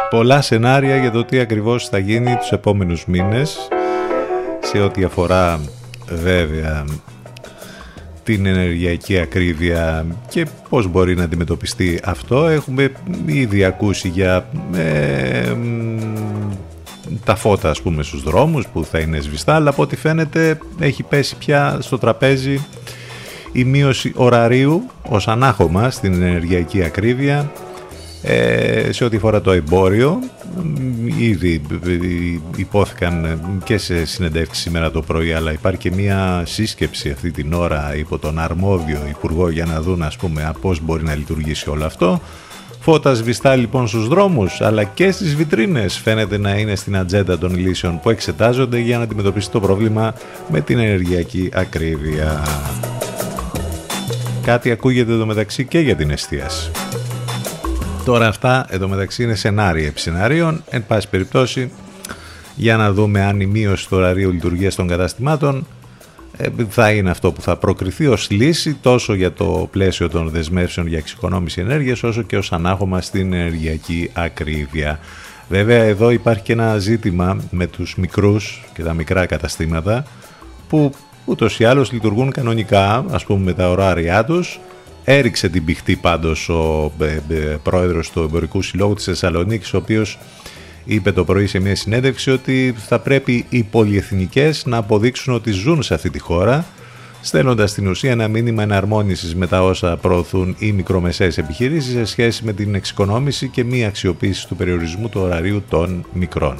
Πολλά 0.10 0.42
σενάρια 0.42 0.98
για 0.98 1.12
το 1.12 1.24
τι 1.24 1.40
ακριβώς 1.40 1.88
θα 1.88 1.98
γίνει 1.98 2.36
τους 2.36 2.52
επόμενους 2.52 3.06
μήνες 3.06 3.58
σε 4.62 4.80
ό,τι 4.80 5.04
αφορά 5.04 5.60
βέβαια 6.10 6.86
την 8.24 8.46
ενεργειακή 8.46 9.20
ακρίβεια 9.20 10.06
και 10.30 10.46
πώς 10.70 10.88
μπορεί 10.88 11.16
να 11.16 11.24
αντιμετωπιστεί 11.24 12.00
αυτό. 12.04 12.48
Έχουμε 12.48 12.92
ήδη 13.26 13.64
ακούσει 13.64 14.08
για 14.08 14.50
ε, 14.76 15.52
μ, 15.54 16.00
τα 17.24 17.36
φώτα 17.36 17.70
ας 17.70 17.82
πούμε 17.82 18.04
στους 18.04 18.24
δρόμους 18.24 18.68
που 18.68 18.86
θα 18.86 19.00
είναι 19.00 19.20
σβηστά 19.20 19.56
αλλά 19.56 19.70
από 19.70 19.82
ό,τι 19.82 19.96
φαίνεται 19.96 20.58
έχει 20.80 21.04
πέσει 21.04 21.36
πια 21.36 21.78
στο 21.82 21.98
τραπέζι 21.98 22.66
η 23.52 23.64
μείωση 23.64 24.12
ωραρίου 24.16 24.84
ως 25.10 25.28
ανάχωμα 25.28 25.90
στην 25.90 26.14
ενεργειακή 26.14 26.84
ακρίβεια 26.84 27.52
ε, 28.22 28.92
σε 28.92 29.04
ό,τι 29.04 29.18
αφορά 29.18 29.42
το 29.42 29.52
εμπόριο 29.52 30.20
ήδη 31.20 31.62
υπόθηκαν 32.56 33.42
και 33.64 33.78
σε 33.78 34.06
συνεντεύξεις 34.06 34.64
σήμερα 34.64 34.92
το 34.92 35.02
πρωί 35.02 35.34
αλλά 35.34 35.52
υπάρχει 35.52 35.80
και 35.80 35.92
μια 35.92 36.44
σύσκεψη 36.46 37.10
αυτή 37.10 37.32
την 37.32 37.54
ώρα 37.54 37.96
υπό 37.96 38.18
τον 38.18 38.40
αρμόδιο 38.40 39.00
υπουργό 39.10 39.50
για 39.50 39.66
να 39.66 39.82
δουν 39.82 40.04
ας 40.04 40.16
πούμε 40.16 40.52
πώς 40.62 40.82
μπορεί 40.82 41.04
να 41.04 41.16
λειτουργήσει 41.16 41.70
όλο 41.70 41.86
αυτό 41.86 42.22
Φώτα 42.82 43.14
σβηστά 43.14 43.56
λοιπόν 43.56 43.88
στους 43.88 44.08
δρόμους 44.08 44.62
αλλά 44.62 44.84
και 44.84 45.12
στις 45.12 45.36
βιτρίνες 45.36 45.98
φαίνεται 45.98 46.38
να 46.38 46.58
είναι 46.58 46.76
στην 46.76 46.98
ατζέντα 46.98 47.38
των 47.38 47.56
λύσεων 47.56 48.00
που 48.00 48.10
εξετάζονται 48.10 48.80
για 48.80 48.98
να 48.98 49.04
αντιμετωπίσει 49.04 49.52
το 49.52 49.60
πρόβλημα 49.60 50.14
με 50.52 50.62
την 50.62 50.80
ενεργειακή 50.80 51.50
ακρίβεια. 51.54 52.42
Κάτι 54.44 54.72
ακούγεται 54.72 55.12
εδώ 55.12 55.26
μεταξύ 55.26 55.66
και 55.66 55.80
για 55.80 55.96
την 55.96 56.10
εστίαση. 56.10 56.72
Τώρα 58.06 58.28
αυτά 58.28 58.66
εδώ 58.70 58.88
μεταξύ 58.88 59.24
είναι 59.24 59.36
σενάρια 59.36 59.88
επί 59.88 60.00
σενάριων. 60.00 60.64
Εν 60.70 60.86
πάση 60.88 61.10
περιπτώσει 61.10 61.72
για 62.56 62.78
να 62.78 62.92
δούμε 62.92 63.24
αν 63.24 63.40
η 63.40 63.46
μείωση 63.46 63.88
του 63.88 63.98
ωραρίου 63.98 64.32
λειτουργίας 64.32 64.76
των 64.76 64.88
καταστημάτων 64.88 65.68
ε, 66.38 66.48
θα 66.70 66.92
είναι 66.92 67.10
αυτό 67.10 67.32
που 67.32 67.42
θα 67.42 67.58
προκριθεί 67.58 68.08
ως 68.08 68.30
λύση 68.30 68.74
τόσο 68.74 69.14
για 69.14 69.34
το 69.34 69.68
πλαίσιο 69.72 70.10
των 70.10 70.30
δεσμεύσεων 70.30 70.88
για 70.88 70.98
εξοικονόμηση 70.98 71.62
ενέργειας 71.62 72.04
όσο 72.04 72.22
και 72.22 72.38
ως 72.38 72.52
ανάγωμα 72.52 73.02
στην 73.02 73.34
ενεργειακή 73.34 74.10
ακρίβεια. 74.14 75.00
Βέβαια 75.50 75.84
εδώ 75.84 76.10
υπάρχει 76.10 76.44
και 76.44 76.54
ένα 76.54 76.78
ζήτημα 76.78 77.38
με 77.52 77.68
τους 77.68 77.96
μικρούς 77.96 78.64
και 78.74 78.84
τα 78.84 78.94
μικρά 78.94 79.26
καταστήματα 79.26 80.04
που 80.70 80.94
ούτως 81.30 81.60
ή 81.60 81.66
άλλως 81.66 81.92
λειτουργούν 81.92 82.32
κανονικά 82.32 83.06
ας 83.10 83.26
πούμε 83.26 83.44
με 83.44 83.54
τα 83.54 83.70
ωράρια 83.70 84.26
τους 84.26 84.60
έριξε 85.04 85.50
την 85.50 85.66
πηχτή 85.66 85.96
πάντως 85.96 86.50
ο 86.50 86.92
ε, 87.00 87.36
ε, 87.36 87.58
πρόεδρος 87.64 88.10
του 88.10 88.20
Εμπορικού 88.20 88.62
Συλλόγου 88.62 88.94
της 88.94 89.04
Θεσσαλονίκης 89.04 89.74
ο 89.74 89.78
οποίος 89.78 90.20
είπε 90.86 91.12
το 91.12 91.24
πρωί 91.24 91.48
σε 91.48 91.60
μια 91.60 91.76
συνέντευξη 91.76 92.32
ότι 92.32 92.76
θα 92.78 93.00
πρέπει 93.00 93.46
οι 93.50 93.64
πολυεθνικές 93.64 94.66
να 94.66 94.78
αποδείξουν 94.78 95.34
ότι 95.34 95.52
ζουν 95.52 95.84
σε 95.84 95.94
αυτή 95.94 96.10
τη 96.10 96.20
χώρα 96.20 96.66
στέλνοντας 97.22 97.70
στην 97.72 97.88
ουσία 97.88 98.12
ένα 98.12 98.28
μήνυμα 98.28 98.64
εναρμόνισης 98.64 99.36
με 99.36 99.48
τα 99.48 99.64
όσα 99.64 99.98
προωθούν 99.98 100.56
οι 100.60 100.72
μικρομεσαίες 100.72 101.38
επιχειρήσεις 101.38 101.94
σε 101.94 102.06
σχέση 102.06 102.46
με 102.46 102.54
την 102.54 102.76
εξοικονόμηση 102.76 103.48
και 103.48 103.64
μη 103.64 103.86
αξιοποίηση 103.86 104.48
του 104.48 104.56
περιορισμού 104.56 105.10
του 105.10 105.22
ωραρίου 105.22 105.64
των 105.70 106.06
μικρών. 106.14 106.56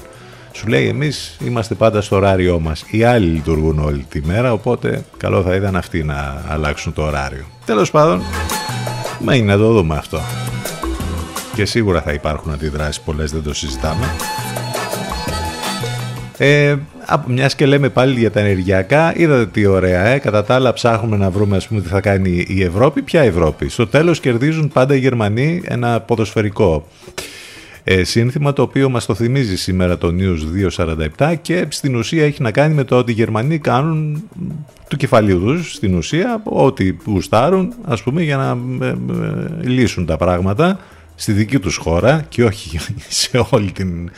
Σου 0.52 0.68
λέει 0.68 0.88
εμείς 0.88 1.38
είμαστε 1.46 1.76
πάντα 1.76 2.02
στο 2.02 2.16
ωράριό 2.16 2.60
μας. 2.60 2.86
Οι 2.92 3.04
άλλοι 3.04 3.26
λειτουργούν 3.26 3.80
όλη 3.80 4.06
τη 4.10 4.22
μέρα, 4.26 4.54
οπότε 4.54 5.04
καλό 5.18 5.42
θα 5.42 5.56
ήταν 5.56 5.76
αυτοί 5.76 6.04
να 6.04 6.44
αλλάξουν 6.48 6.94
το 6.94 7.04
ωράριο. 7.04 7.46
Τέλος 7.66 7.92
πάντων, 7.92 8.22
μένει 9.20 9.42
να 9.44 9.58
το 9.58 9.72
δούμε 9.72 9.96
αυτό 9.96 10.22
και 11.60 11.66
σίγουρα 11.66 12.02
θα 12.02 12.14
υπάρχουν 12.14 12.52
αντιδράσεις 12.52 13.00
πολλές, 13.00 13.32
δεν 13.32 13.44
το 13.44 13.54
συζητάμε. 13.54 14.06
Ε, 16.38 16.76
μιας 17.28 17.56
και 17.56 17.66
λέμε 17.66 17.90
πάλι 17.90 18.20
για 18.20 18.32
τα 18.32 18.40
ενεργειακά, 18.40 19.14
είδατε 19.16 19.46
τι 19.46 19.66
ωραία, 19.66 20.06
ε; 20.06 20.18
κατά 20.18 20.44
τα 20.44 20.56
άλλα 20.56 20.74
ψάχνουμε 20.74 21.18
να 21.18 21.30
βρούμε 21.30 21.56
ας 21.56 21.68
πούμε 21.68 21.82
τι 21.82 21.88
θα 21.88 22.02
κάνει 22.02 22.46
η 22.48 22.64
Ευρώπη. 22.64 23.02
Ποια 23.02 23.22
Ευρώπη; 23.22 23.70
Στο 23.70 23.88
τέλος 23.88 24.20
κερδίζουν 24.20 24.70
πάντα 24.74 24.96
οι 24.96 25.00
Γερμανοί 25.00 25.62
ένα 25.66 26.00
ποδοσφαιρικό 26.00 26.88
ε, 27.84 28.04
σύνθημα 28.04 28.54
το 28.54 28.62
οποίο 28.62 28.90
μας 28.90 29.06
το 29.06 29.16
θυμίζει 29.16 29.58
σήμερα 29.58 29.98
το 29.98 30.14
News 30.20 30.70
247 31.18 31.36
και 31.42 31.66
στην 31.70 31.96
ουσία 31.96 32.26
έχει 32.26 32.42
να 32.42 32.52
κάνει 32.52 32.74
με 32.74 32.84
το 32.84 32.98
ότι 32.98 33.12
οι 33.12 33.14
Γερμανοί 33.14 33.58
κάνουν 33.58 34.24
του 34.88 34.98
κεφαλίου 34.98 35.40
τους 35.40 35.74
στην 35.74 35.96
ουσία 35.96 36.42
ό,τι 36.44 36.96
γουστάρουν 37.06 37.74
ας 37.86 38.04
πούμε 38.04 38.24
για 38.24 38.38
να 38.38 38.58
ε, 38.86 38.90
ε, 38.90 38.96
λύσουν 39.62 40.06
τα 40.06 40.18
πράγματα 40.18 40.80
στη 41.16 41.32
δική 41.32 41.60
τους 41.60 41.76
χώρα 41.76 42.26
και 42.30 42.44
όχι 42.44 42.80
σε 43.22 43.46
όλη 43.50 43.72
την, 43.72 44.12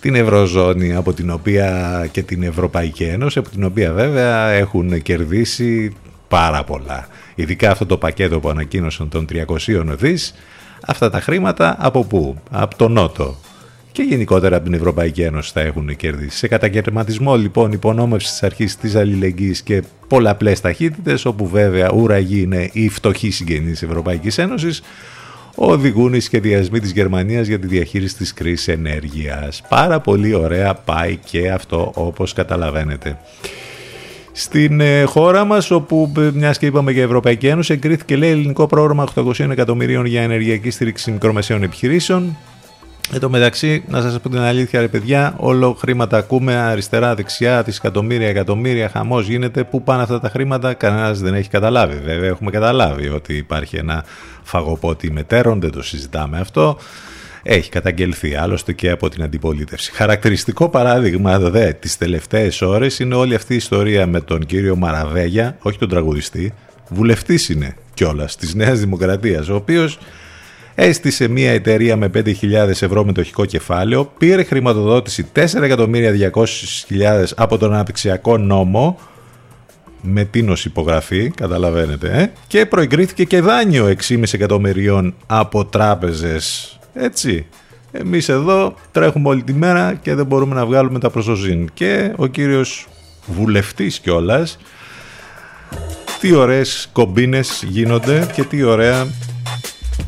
την 0.00 0.14
Ευρωζώνη 0.14 0.94
από 0.94 1.12
την 1.12 1.30
οποία 1.30 2.08
και 2.10 2.22
την 2.22 2.42
Ευρωπαϊκή 2.42 3.04
Ένωση 3.04 3.38
από 3.38 3.48
την 3.48 3.64
οποία 3.64 3.92
βέβαια 3.92 4.48
έχουν 4.48 5.02
κερδίσει 5.02 5.92
πάρα 6.28 6.64
πολλά. 6.64 7.08
Ειδικά 7.34 7.70
αυτό 7.70 7.86
το 7.86 7.96
πακέτο 7.96 8.40
που 8.40 8.48
ανακοίνωσαν 8.48 9.08
των 9.08 9.26
300 9.32 9.96
δις, 9.98 10.34
αυτά 10.86 11.10
τα 11.10 11.20
χρήματα 11.20 11.76
από 11.78 12.04
πού, 12.04 12.36
από 12.50 12.76
το 12.76 12.88
Νότο 12.88 13.36
και 13.92 14.02
γενικότερα 14.02 14.56
από 14.56 14.64
την 14.64 14.74
Ευρωπαϊκή 14.74 15.22
Ένωση 15.22 15.50
θα 15.54 15.60
έχουν 15.60 15.96
κερδίσει. 15.96 16.36
Σε 16.36 16.48
κατακαιρματισμό 16.48 17.36
λοιπόν 17.36 17.72
υπονόμευσης 17.72 18.30
της 18.30 18.42
αρχής 18.42 18.76
της 18.76 18.94
αλληλεγγύης 18.94 19.62
και 19.62 19.82
πολλαπλές 20.08 20.60
ταχύτητες 20.60 21.24
όπου 21.24 21.46
βέβαια 21.46 21.92
ουραγή 21.92 22.40
είναι 22.40 22.70
η 22.72 22.88
φτωχή 22.88 23.30
συγγενής 23.30 23.70
της 23.70 23.82
Ευρωπαϊκής 23.82 24.38
Ένωσης 24.38 24.82
οδηγούν 25.54 26.14
οι 26.14 26.20
σχεδιασμοί 26.20 26.80
της 26.80 26.90
Γερμανίας 26.90 27.46
για 27.46 27.58
τη 27.58 27.66
διαχείριση 27.66 28.16
της 28.16 28.32
κρίσης 28.32 28.68
ενέργειας. 28.68 29.62
Πάρα 29.68 30.00
πολύ 30.00 30.34
ωραία 30.34 30.74
πάει 30.74 31.16
και 31.16 31.50
αυτό 31.50 31.92
όπως 31.94 32.32
καταλαβαίνετε. 32.32 33.18
Στην 34.38 34.80
ε, 34.80 35.02
χώρα 35.02 35.44
μας, 35.44 35.70
όπου 35.70 36.12
ε, 36.16 36.30
μιας 36.34 36.58
και 36.58 36.66
είπαμε 36.66 36.92
για 36.92 37.02
Ευρωπαϊκή 37.02 37.46
Ένωση, 37.46 37.72
εγκρίθηκε 37.72 38.16
λέει 38.16 38.30
ελληνικό 38.30 38.66
πρόγραμμα 38.66 39.06
800 39.14 39.38
εκατομμυρίων 39.38 40.04
για 40.04 40.22
ενεργειακή 40.22 40.70
στήριξη 40.70 41.10
μικρομεσαίων 41.10 41.62
επιχειρήσεων. 41.62 42.36
Εν 43.12 43.20
τω 43.20 43.30
μεταξύ, 43.30 43.84
να 43.88 44.00
σας 44.00 44.20
πω 44.20 44.28
την 44.28 44.38
αλήθεια 44.38 44.80
ρε 44.80 44.88
παιδιά, 44.88 45.34
όλο 45.36 45.72
χρήματα 45.72 46.16
ακούμε 46.16 46.54
αριστερά, 46.54 47.14
δεξιά, 47.14 47.62
δισεκατομμύρια, 47.62 48.28
εκατομμύρια, 48.28 48.88
χαμός 48.88 49.26
γίνεται. 49.26 49.64
Πού 49.64 49.82
πάνε 49.82 50.02
αυτά 50.02 50.20
τα 50.20 50.28
χρήματα, 50.28 50.74
κανένας 50.74 51.20
δεν 51.20 51.34
έχει 51.34 51.48
καταλάβει. 51.48 52.00
Βέβαια 52.04 52.28
έχουμε 52.28 52.50
καταλάβει 52.50 53.08
ότι 53.08 53.36
υπάρχει 53.36 53.76
ένα 53.76 54.04
φαγοπότη 54.42 55.12
μετέρων, 55.12 55.60
δεν 55.60 55.70
το 55.70 55.82
συζητάμε 55.82 56.38
αυτό. 56.38 56.78
Έχει 57.48 57.70
καταγγελθεί 57.70 58.34
άλλωστε 58.34 58.72
και 58.72 58.90
από 58.90 59.08
την 59.08 59.22
αντιπολίτευση. 59.22 59.92
Χαρακτηριστικό 59.92 60.68
παράδειγμα 60.68 61.38
δε 61.38 61.72
τις 61.72 61.96
τελευταίες 61.96 62.62
ώρες 62.62 62.98
είναι 62.98 63.14
όλη 63.14 63.34
αυτή 63.34 63.52
η 63.52 63.56
ιστορία 63.56 64.06
με 64.06 64.20
τον 64.20 64.46
κύριο 64.46 64.76
Μαραβέγια, 64.76 65.56
όχι 65.60 65.78
τον 65.78 65.88
τραγουδιστή, 65.88 66.52
βουλευτής 66.88 67.48
είναι 67.48 67.76
κιόλας 67.94 68.36
της 68.36 68.54
Νέας 68.54 68.80
Δημοκρατίας, 68.80 69.48
ο 69.48 69.54
οποίος 69.54 69.98
έστησε 70.74 71.28
μια 71.28 71.50
εταιρεία 71.50 71.96
με 71.96 72.10
5.000 72.14 72.52
ευρώ 72.68 73.04
μετοχικό 73.04 73.44
κεφάλαιο, 73.44 74.12
πήρε 74.18 74.42
χρηματοδότηση 74.42 75.26
4.200.000 75.32 77.24
από 77.36 77.58
τον 77.58 77.72
αναπτυξιακό 77.72 78.38
νόμο, 78.38 78.98
με 80.00 80.24
τίνος 80.24 80.64
υπογραφή, 80.64 81.30
καταλαβαίνετε, 81.30 82.08
ε, 82.12 82.30
και 82.46 82.66
προεγκρίθηκε 82.66 83.24
και 83.24 83.40
δάνειο 83.40 83.86
6,5 83.86 84.34
εκατομμυρίων 84.34 85.14
από 85.26 85.64
τράπεζες. 85.64 86.75
Έτσι. 86.98 87.46
Εμείς 87.92 88.28
εδώ 88.28 88.74
τρέχουμε 88.90 89.28
όλη 89.28 89.42
τη 89.42 89.52
μέρα 89.52 89.94
και 89.94 90.14
δεν 90.14 90.26
μπορούμε 90.26 90.54
να 90.54 90.66
βγάλουμε 90.66 90.98
τα 90.98 91.10
προσωζήν. 91.10 91.68
Και 91.74 92.12
ο 92.16 92.26
κύριος 92.26 92.88
βουλευτής 93.26 93.98
κιόλας, 93.98 94.58
τι 96.20 96.34
ωραίες 96.34 96.88
κομπίνες 96.92 97.64
γίνονται 97.68 98.28
και 98.34 98.42
τι 98.42 98.62
ωραία 98.62 99.06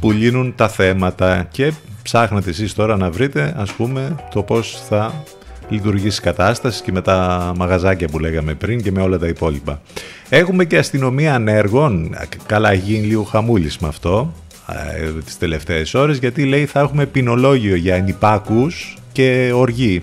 που 0.00 0.10
λύνουν 0.10 0.54
τα 0.56 0.68
θέματα 0.68 1.46
και 1.50 1.72
ψάχνετε 2.02 2.50
εσείς 2.50 2.74
τώρα 2.74 2.96
να 2.96 3.10
βρείτε 3.10 3.54
ας 3.56 3.72
πούμε 3.72 4.16
το 4.34 4.42
πώς 4.42 4.82
θα 4.88 5.24
λειτουργήσει 5.68 6.18
η 6.20 6.22
κατάσταση 6.22 6.82
και 6.82 6.92
με 6.92 7.00
τα 7.00 7.52
μαγαζάκια 7.56 8.08
που 8.08 8.18
λέγαμε 8.18 8.54
πριν 8.54 8.82
και 8.82 8.92
με 8.92 9.02
όλα 9.02 9.18
τα 9.18 9.26
υπόλοιπα. 9.26 9.80
Έχουμε 10.28 10.64
και 10.64 10.78
αστυνομία 10.78 11.34
ανέργων, 11.34 12.16
καλά 12.46 12.72
γίνει 12.72 13.06
λίγο 13.06 13.22
χαμούλης 13.22 13.78
με 13.78 13.88
αυτό 13.88 14.32
ε, 14.72 15.12
τις 15.24 15.38
τελευταίες 15.38 15.94
ώρες 15.94 16.18
γιατί 16.18 16.44
λέει 16.44 16.66
θα 16.66 16.80
έχουμε 16.80 17.06
ποινολόγιο 17.06 17.76
για 17.76 17.94
ενυπάκους 17.94 18.98
και 19.12 19.50
οργή 19.54 20.02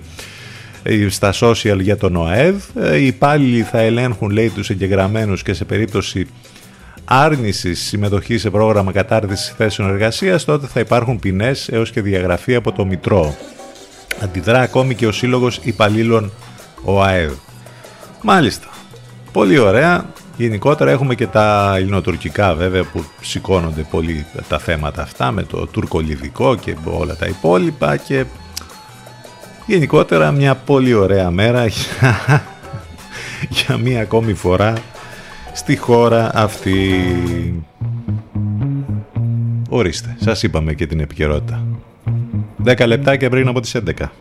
ε, 0.83 1.09
στα 1.09 1.33
social 1.39 1.77
για 1.79 1.97
τον 1.97 2.15
ΟΑΕΔ. 2.15 2.63
Ε, 2.75 2.97
οι 2.97 3.05
υπάλληλοι 3.05 3.61
θα 3.61 3.79
ελέγχουν 3.79 4.29
λέει 4.29 4.49
τους 4.49 4.69
εγγεγραμμένους 4.69 5.43
και 5.43 5.53
σε 5.53 5.65
περίπτωση 5.65 6.27
άρνησης 7.05 7.81
συμμετοχής 7.81 8.41
σε 8.41 8.49
πρόγραμμα 8.49 8.91
κατάρτισης 8.91 9.53
θέσεων 9.57 9.89
εργασίας, 9.89 10.45
τότε 10.45 10.67
θα 10.67 10.79
υπάρχουν 10.79 11.19
ποινές 11.19 11.69
έως 11.69 11.91
και 11.91 12.01
διαγραφή 12.01 12.55
από 12.55 12.71
το 12.71 12.85
Μητρό. 12.85 13.35
Αντιδρά 14.21 14.59
ακόμη 14.61 14.95
και 14.95 15.07
ο 15.07 15.11
Σύλλογος 15.11 15.59
Υπαλλήλων 15.63 16.31
ΟΑΕΔ. 16.83 17.31
Μάλιστα. 18.21 18.67
Πολύ 19.31 19.57
ωραία. 19.57 20.05
Γενικότερα 20.37 20.91
έχουμε 20.91 21.15
και 21.15 21.27
τα 21.27 21.73
ελληνοτουρκικά 21.75 22.55
βέβαια 22.55 22.83
που 22.83 23.03
σηκώνονται 23.21 23.81
πολύ 23.81 24.25
τα 24.47 24.59
θέματα 24.59 25.01
αυτά 25.01 25.31
με 25.31 25.43
το 25.43 25.67
τουρκολιβικό 25.67 26.55
και 26.55 26.75
όλα 26.83 27.15
τα 27.15 27.25
υπόλοιπα 27.25 27.97
και 27.97 28.25
γενικότερα 29.65 30.31
μια 30.31 30.55
πολύ 30.55 30.93
ωραία 30.93 31.31
μέρα 31.31 31.65
για 33.49 33.77
μία 33.77 34.01
ακόμη 34.01 34.33
φορά 34.33 34.73
στη 35.53 35.75
χώρα 35.75 36.31
αυτή. 36.33 37.01
Ορίστε, 39.69 40.15
σας 40.19 40.43
είπαμε 40.43 40.73
και 40.73 40.87
την 40.87 40.99
επικαιρότητα. 40.99 41.63
10 42.65 42.87
λεπτάκια 42.87 43.29
πριν 43.29 43.47
από 43.47 43.59
τις 43.59 43.75
11. 43.75 44.11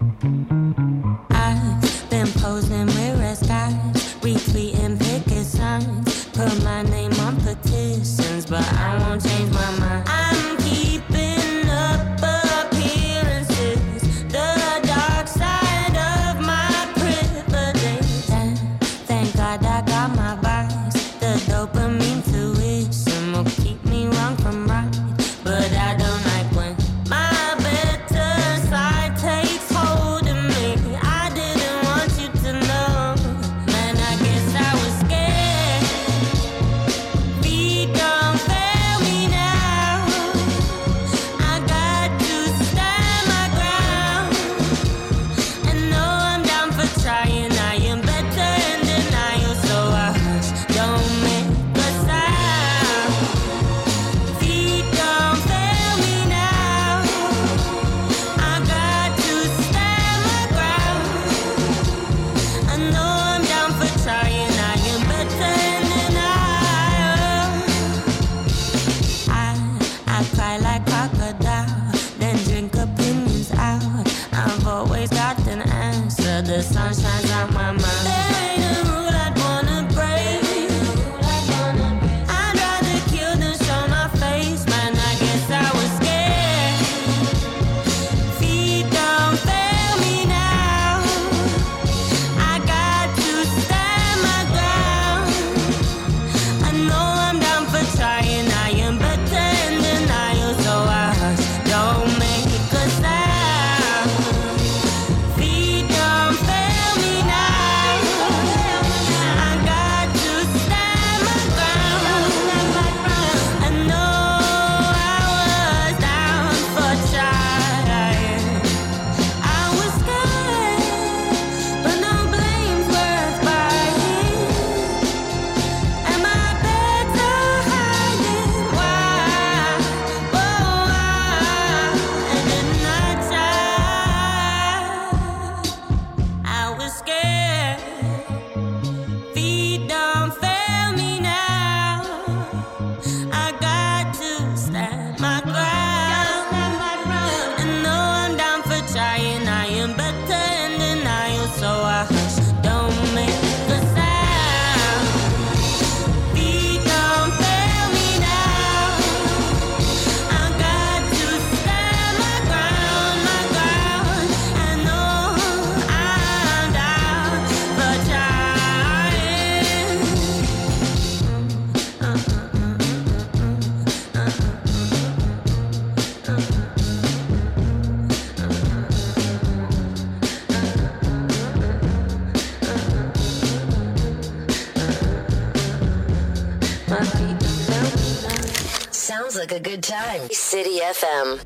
Time. 189.85 190.31
City 190.31 190.81
FM. 190.81 191.44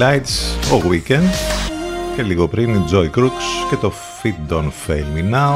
Lights, 0.00 0.72
ο 0.72 0.82
Weekend 0.90 1.30
και 2.16 2.22
λίγο 2.22 2.48
πριν 2.48 2.74
η 2.74 2.84
Joy 2.92 3.10
Crooks 3.18 3.68
και 3.70 3.76
το 3.80 3.92
Fit 4.22 4.52
Don't 4.52 4.70
Fail 4.86 5.04
Me 5.16 5.34
Now. 5.34 5.54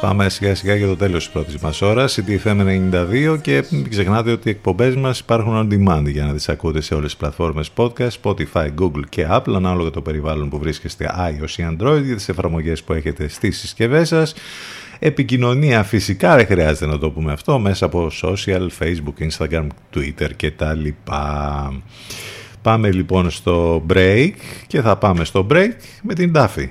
Πάμε 0.00 0.28
σιγά 0.28 0.54
σιγά 0.54 0.74
για 0.74 0.86
το 0.86 0.96
τέλος 0.96 1.24
της 1.24 1.32
πρώτης 1.32 1.56
μας 1.56 1.82
ώρας, 1.82 2.18
CDFM92 2.18 3.38
και 3.42 3.64
μην 3.70 3.90
ξεχνάτε 3.90 4.30
ότι 4.30 4.48
οι 4.48 4.50
εκπομπές 4.50 4.96
μας 4.96 5.18
υπάρχουν 5.18 5.54
on 5.56 5.74
demand 5.74 6.04
για 6.06 6.24
να 6.24 6.32
τις 6.32 6.48
ακούτε 6.48 6.80
σε 6.80 6.94
όλες 6.94 7.10
τις 7.10 7.16
πλατφόρμες 7.16 7.70
podcast, 7.76 8.10
Spotify, 8.22 8.68
Google 8.80 9.04
και 9.08 9.26
Apple 9.30 9.54
ανάλογα 9.54 9.90
το 9.90 10.02
περιβάλλον 10.02 10.48
που 10.48 10.58
βρίσκεστε 10.58 11.10
iOS 11.18 11.50
ή 11.56 11.66
Android 11.70 12.02
για 12.04 12.16
τις 12.16 12.28
εφαρμογές 12.28 12.82
που 12.82 12.92
έχετε 12.92 13.28
στις 13.28 13.58
συσκευές 13.58 14.08
σας 14.08 14.34
Επικοινωνία 14.98 15.82
φυσικά 15.82 16.36
δεν 16.36 16.46
χρειάζεται 16.46 16.86
να 16.86 16.98
το 16.98 17.10
πούμε 17.10 17.32
αυτό 17.32 17.58
μέσα 17.58 17.84
από 17.84 18.10
social, 18.22 18.68
facebook, 18.78 19.28
instagram, 19.30 19.66
twitter 19.94 20.30
κτλ. 20.36 20.88
Πάμε 22.66 22.92
λοιπόν 22.92 23.30
στο 23.30 23.86
break 23.92 24.30
και 24.66 24.80
θα 24.80 24.96
πάμε 24.96 25.24
στο 25.24 25.46
break 25.50 25.70
με 26.02 26.14
την 26.14 26.32
Τάφη. 26.32 26.70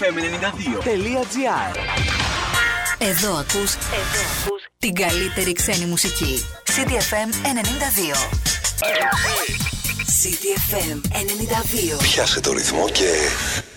fm92.gr 0.00 1.76
Εδώ 2.98 3.34
ακούς, 3.34 3.74
Εδώ 3.74 4.22
ακούς 4.42 4.62
την 4.78 4.94
καλύτερη 4.94 5.52
ξένη 5.52 5.84
μουσική. 5.84 6.44
CDFM 6.66 7.30
92. 7.44 8.16
CDFM 10.22 11.00
92. 11.98 12.02
Πιάσε 12.02 12.40
το 12.40 12.52
ρυθμό 12.52 12.88
και 12.88 13.10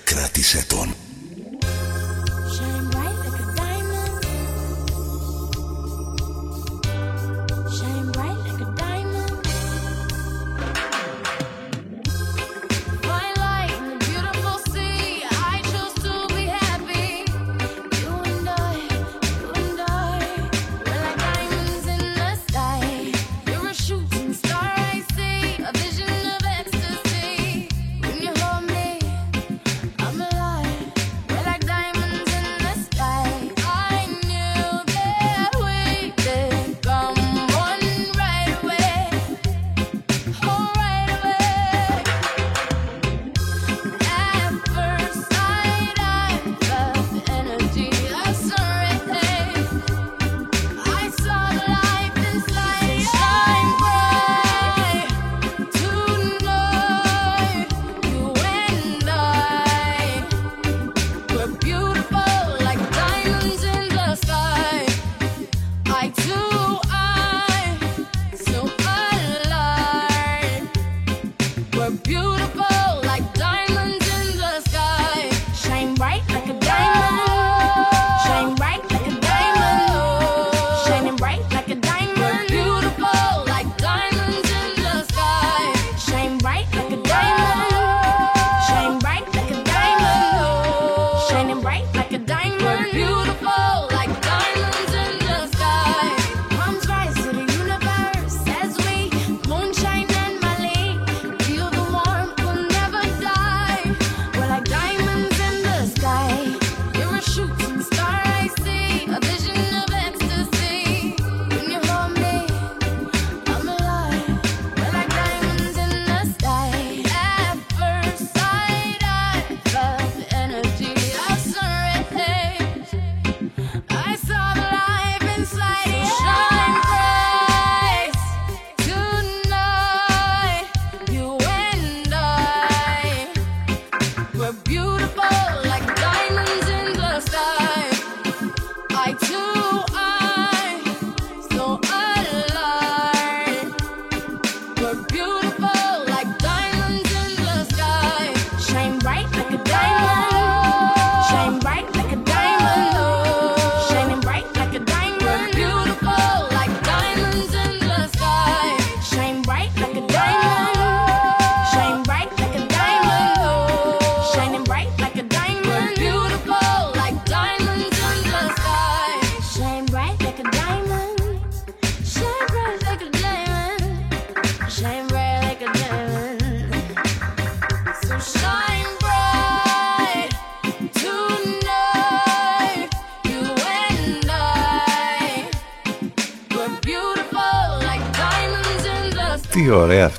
κρατήσε 0.04 0.66
τον. 0.68 1.03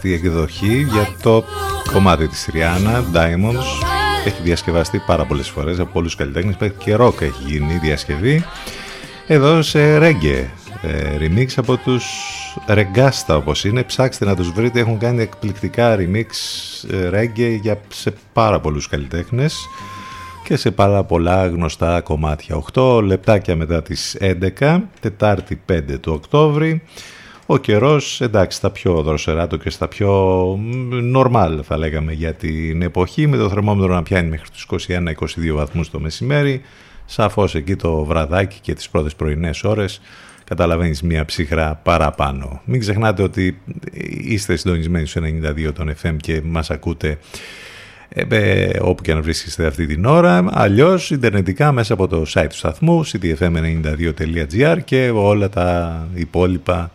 Αυτή 0.05 0.17
η 0.17 0.27
εκδοχή 0.27 0.87
για 0.93 1.09
το 1.23 1.45
κομμάτι 1.93 2.29
της 2.29 2.49
Ριάννα, 2.53 3.05
Diamonds. 3.15 3.87
Έχει 4.27 4.43
διασκευαστεί 4.43 5.03
πάρα 5.07 5.25
πολλές 5.25 5.49
φορές 5.49 5.79
από 5.79 5.93
πολλούς 5.93 6.17
καλλιτέχνες, 6.17 6.57
μέχρι 6.59 6.77
και 6.79 6.95
ροκ 6.95 7.21
έχει 7.21 7.43
γίνει 7.47 7.75
η 7.75 7.79
διασκευή. 7.79 8.45
Εδώ 9.27 9.63
σε 9.63 9.99
reggae 9.99 10.45
ε, 10.83 11.17
remix 11.21 11.47
από 11.57 11.77
τους 11.77 12.05
Reggasta 12.69 13.37
όπως 13.37 13.65
είναι. 13.65 13.83
Ψάξτε 13.83 14.25
να 14.25 14.37
τους 14.37 14.51
βρείτε, 14.53 14.81
έχουν 14.81 14.99
κάνει 14.99 15.23
εκπληκτικά 15.23 15.97
remix 15.99 16.27
ε, 16.91 17.11
reggae 17.13 17.59
για, 17.61 17.81
σε 17.89 18.15
πάρα 18.33 18.61
πολλούς 18.61 18.89
καλλιτέχνες 18.89 19.69
και 20.45 20.57
σε 20.57 20.71
πάρα 20.71 21.05
πολλά 21.05 21.47
γνωστά 21.47 22.01
κομμάτια. 22.01 22.63
8 22.75 23.03
λεπτάκια 23.03 23.57
μετά 23.57 23.83
τις 23.83 24.17
11, 24.61 24.81
Τετάρτη 25.01 25.61
5 25.73 25.81
του 26.01 26.13
Οκτώβρη. 26.13 26.83
Ο 27.47 27.59
καιρός, 27.59 28.21
εντάξει, 28.21 28.57
στα 28.57 28.71
πιο 28.71 29.03
δροσεράτο 29.03 29.57
και 29.57 29.71
στα 29.71 29.89
πιο 29.89 30.45
normal 31.17 31.59
θα 31.63 31.77
λέγαμε 31.77 32.13
για 32.13 32.33
την 32.33 32.83
εποχή, 32.83 33.27
με 33.27 33.37
το 33.37 33.49
θερμόμετρο 33.49 33.95
να 33.95 34.03
πιάνει 34.03 34.29
μέχρι 34.29 34.49
τους 34.51 34.67
21-22 34.89 35.55
βαθμούς 35.55 35.91
το 35.91 36.01
μεσημέρι. 36.01 36.63
Σαφώς 37.05 37.55
εκεί 37.55 37.77
το 37.77 38.05
βραδάκι 38.05 38.59
και 38.61 38.75
τις 38.75 38.89
πρώτες 38.89 39.15
πρωινές 39.15 39.65
ώρες 39.65 40.01
καταλαβαίνεις 40.45 41.03
μία 41.03 41.25
ψυχρά 41.25 41.81
παραπάνω. 41.83 42.61
Μην 42.65 42.81
ξεχνάτε 42.81 43.23
ότι 43.23 43.61
είστε 44.25 44.57
συντονισμένοι 44.57 45.07
στο 45.07 45.21
92 45.25 45.73
των 45.75 45.95
FM 46.03 46.17
και 46.17 46.41
μας 46.45 46.71
ακούτε 46.71 47.19
ε, 48.09 48.23
ε, 48.29 48.79
όπου 48.83 49.03
και 49.03 49.13
αν 49.13 49.23
βρίσκεστε 49.23 49.67
αυτή 49.67 49.87
την 49.87 50.05
ώρα, 50.05 50.45
αλλιώς 50.51 51.11
ιντερνετικά 51.11 51.73
μέσα 51.73 51.93
από 51.93 52.09
το 52.09 52.25
site 52.29 52.47
του 52.49 52.57
σταθμού 52.57 53.07
ctfm92.gr 53.07 54.79
και 54.85 55.11
όλα 55.15 55.49
τα 55.49 56.09
υπόλοιπα 56.15 56.91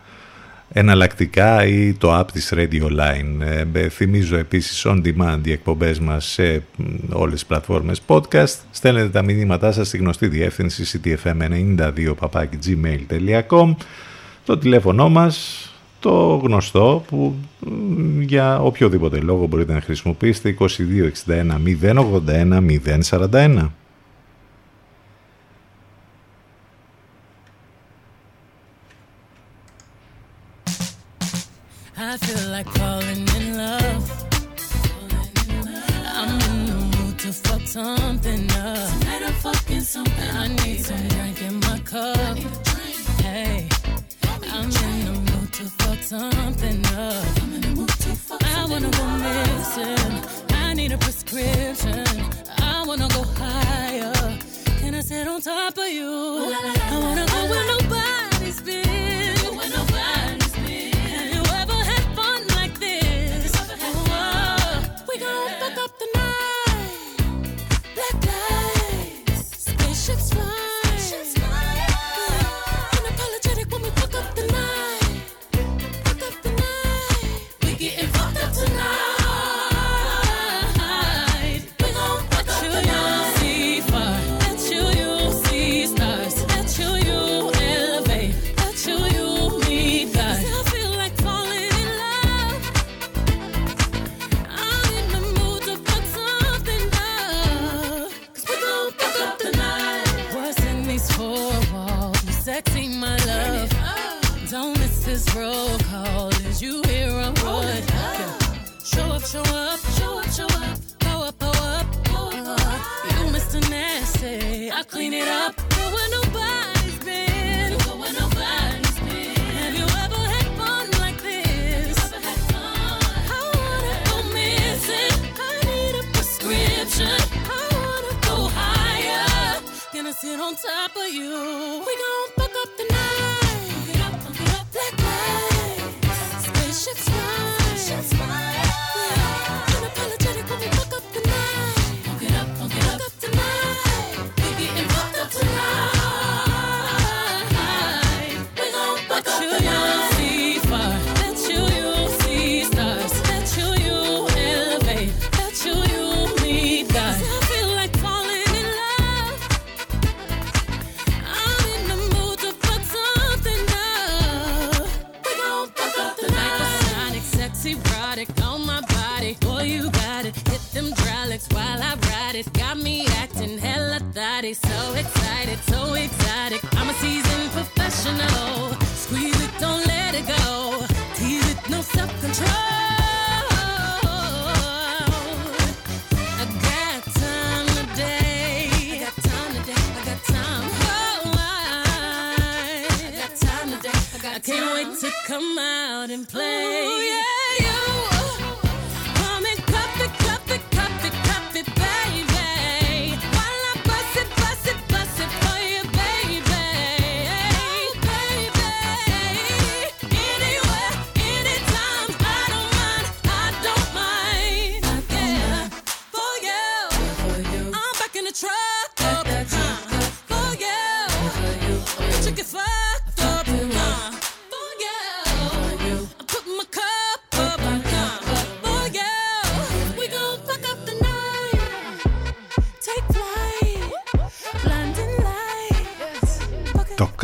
εναλλακτικά 0.73 1.65
ή 1.65 1.93
το 1.93 2.19
app 2.19 2.25
της 2.33 2.53
Radio 2.55 2.83
Line. 2.83 3.39
Ε, 3.39 3.63
ε, 3.73 3.89
θυμίζω 3.89 4.37
επίσης 4.37 4.85
on 4.87 5.01
demand 5.03 5.39
οι 5.43 5.51
εκπομπές 5.51 5.99
μας 5.99 6.25
σε 6.25 6.63
μ, 6.75 6.83
όλες 7.11 7.33
τις 7.33 7.45
πλατφόρμες 7.45 8.01
podcast. 8.07 8.55
Στέλνετε 8.71 9.09
τα 9.09 9.23
μηνύματά 9.23 9.71
σας 9.71 9.87
στη 9.87 9.97
γνωστή 9.97 10.27
διεύθυνση 10.27 11.01
ctfm92.gmail.com 11.03 13.75
Το 14.45 14.57
τηλέφωνο 14.57 15.09
μας 15.09 15.63
το 15.99 16.41
γνωστό 16.43 17.03
που 17.07 17.35
μ, 17.59 18.21
για 18.21 18.61
οποιοδήποτε 18.61 19.19
λόγο 19.19 19.47
μπορείτε 19.47 19.73
να 19.73 19.81
χρησιμοποιήσετε 19.81 20.55
2261 20.59 20.65
081 21.81 22.79
041. 23.09 23.69
Feel 32.25 32.49
like 32.49 32.67
falling 32.77 33.27
in 33.37 33.57
love. 33.57 34.25
I'm 36.19 36.39
in 36.49 36.65
the 36.65 36.97
mood 36.97 37.19
to 37.19 37.33
fuck 37.33 37.61
something 37.61 38.51
up. 38.51 38.99
Tonight 38.99 39.23
I'm 39.25 39.33
fucking 39.33 39.81
something. 39.81 40.29
I 40.43 40.47
need 40.47 40.81
some 40.83 41.07
drink 41.09 41.41
in 41.41 41.59
my 41.59 41.79
cup. 41.79 42.37
Hey, 43.21 43.67
I'm 44.53 44.65
in 44.65 45.05
the 45.05 45.15
mood 45.31 45.53
to 45.53 45.65
fuck 45.79 45.99
something 45.99 46.85
up. 46.85 47.25
I'm 47.41 47.53
in 47.53 47.61
the 47.61 47.71
mood 47.75 47.89
to 47.89 48.11
fuck 48.27 48.43
I 48.57 48.65
wanna 48.65 48.89
go 48.89 49.05
missing. 49.25 50.13
I 50.55 50.73
need 50.73 50.91
a 50.91 50.97
prescription. 50.97 52.05
I 52.57 52.83
wanna 52.85 53.07
go 53.09 53.23
higher. 53.37 54.13
Can 54.79 54.95
I 54.95 55.01
sit 55.01 55.27
on 55.27 55.41
top 55.41 55.77
of 55.77 55.87
you? 55.87 56.11
I 56.93 56.99
wanna 57.01 57.25
go 57.25 57.39
where 57.51 57.65
nobody's 57.67 57.98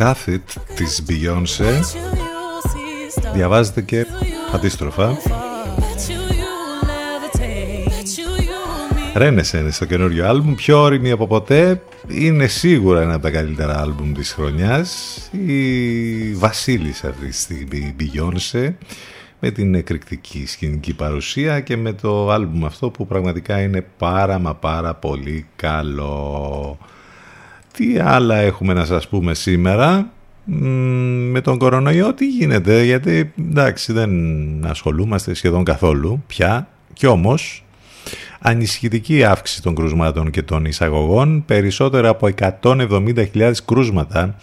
κάθε 0.06 0.42
της 0.74 1.02
Beyoncé. 1.08 1.80
Διαβάζεται 3.34 3.82
και 3.82 4.06
αντίστροφα. 4.54 5.16
Renaissance 9.14 9.68
στο 9.70 9.84
καινούριο 9.84 10.28
άλμπουμ. 10.28 10.54
Πιο 10.54 10.80
όρημη 10.80 11.10
από 11.10 11.26
ποτέ 11.26 11.82
είναι 12.08 12.46
σίγουρα 12.46 13.02
ένα 13.02 13.14
από 13.14 13.22
τα 13.22 13.30
καλύτερα 13.30 13.80
άλμπουμ 13.80 14.12
της 14.12 14.32
χρονιάς. 14.32 15.18
Η 15.46 16.32
βασίλισσα 16.32 17.08
αυτή 17.08 17.26
τη 17.26 17.36
στιγμή 17.36 17.96
Beyoncé 18.00 18.72
με 19.40 19.50
την 19.50 19.74
εκρηκτική 19.74 20.46
σκηνική 20.46 20.94
παρουσία 20.94 21.60
και 21.60 21.76
με 21.76 21.92
το 21.92 22.30
άλμπουμ 22.30 22.64
αυτό 22.64 22.90
που 22.90 23.06
πραγματικά 23.06 23.60
είναι 23.60 23.86
πάρα 23.98 24.38
μα 24.38 24.54
πάρα 24.54 24.94
πολύ 24.94 25.46
καλό 25.56 26.78
τι 27.76 27.98
άλλα 27.98 28.36
έχουμε 28.36 28.72
να 28.72 28.84
σας 28.84 29.08
πούμε 29.08 29.34
σήμερα; 29.34 30.10
Με 31.30 31.40
τον 31.40 31.58
κορονοϊό 31.58 32.14
τι 32.14 32.26
γίνεται; 32.26 32.84
Γιατί 32.84 33.32
εντάξει 33.38 33.92
δεν 33.92 34.10
ασχολούμαστε 34.66 35.34
σχεδόν 35.34 35.64
καθόλου 35.64 36.22
πια 36.26 36.68
κι 36.92 37.06
όμως 37.06 37.64
ανησυχητική 38.40 39.24
αύξηση 39.24 39.62
των 39.62 39.74
κρούσματων 39.74 40.30
και 40.30 40.42
των 40.42 40.64
εισαγωγών 40.64 41.44
περισσότερα 41.46 42.08
από 42.08 42.28
170.000 42.60 43.52
κρούσματα 43.64 44.36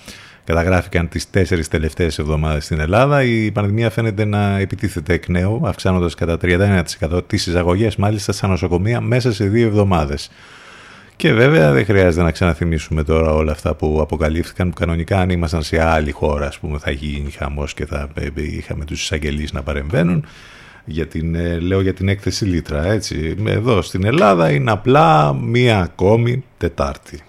καταγράφηκαν 0.43 1.09
τις 1.09 1.29
τέσσερις 1.29 1.67
τελευταίες 1.67 2.19
εβδομάδες 2.19 2.65
στην 2.65 2.79
Ελλάδα. 2.79 3.23
Η 3.23 3.51
πανδημία 3.51 3.89
φαίνεται 3.89 4.25
να 4.25 4.57
επιτίθεται 4.57 5.13
εκ 5.13 5.27
νέου, 5.27 5.61
αυξάνοντας 5.63 6.15
κατά 6.15 6.37
31% 6.41 7.21
τις 7.27 7.47
εισαγωγές 7.47 7.95
μάλιστα 7.95 8.31
στα 8.31 8.47
νοσοκομεία 8.47 9.01
μέσα 9.01 9.33
σε 9.33 9.45
δύο 9.45 9.67
εβδομάδες. 9.67 10.29
Και 11.23 11.33
βέβαια 11.33 11.71
δεν 11.71 11.85
χρειάζεται 11.85 12.23
να 12.23 12.31
ξαναθυμίσουμε 12.31 13.03
τώρα 13.03 13.33
όλα 13.33 13.51
αυτά 13.51 13.75
που 13.75 13.99
αποκαλύφθηκαν 14.01 14.69
που 14.69 14.75
κανονικά 14.75 15.19
αν 15.19 15.29
ήμασταν 15.29 15.63
σε 15.63 15.81
άλλη 15.81 16.11
χώρα 16.11 16.47
ας 16.47 16.59
πούμε 16.59 16.77
θα 16.77 16.91
γίνει 16.91 17.31
χαμός 17.31 17.73
και 17.73 17.85
θα 17.85 18.09
ε, 18.13 18.27
είχαμε 18.35 18.85
τους 18.85 19.01
εισαγγελείς 19.01 19.53
να 19.53 19.63
παρεμβαίνουν 19.63 20.25
για 20.85 21.07
την, 21.07 21.35
ε, 21.35 21.59
λέω 21.59 21.81
για 21.81 21.93
την 21.93 22.07
έκθεση 22.07 22.45
Λίτρα 22.45 22.85
έτσι. 22.85 23.35
Εδώ 23.45 23.81
στην 23.81 24.05
Ελλάδα 24.05 24.51
είναι 24.51 24.71
απλά 24.71 25.33
μία 25.33 25.79
ακόμη 25.81 26.43
Τετάρτη. 26.57 27.21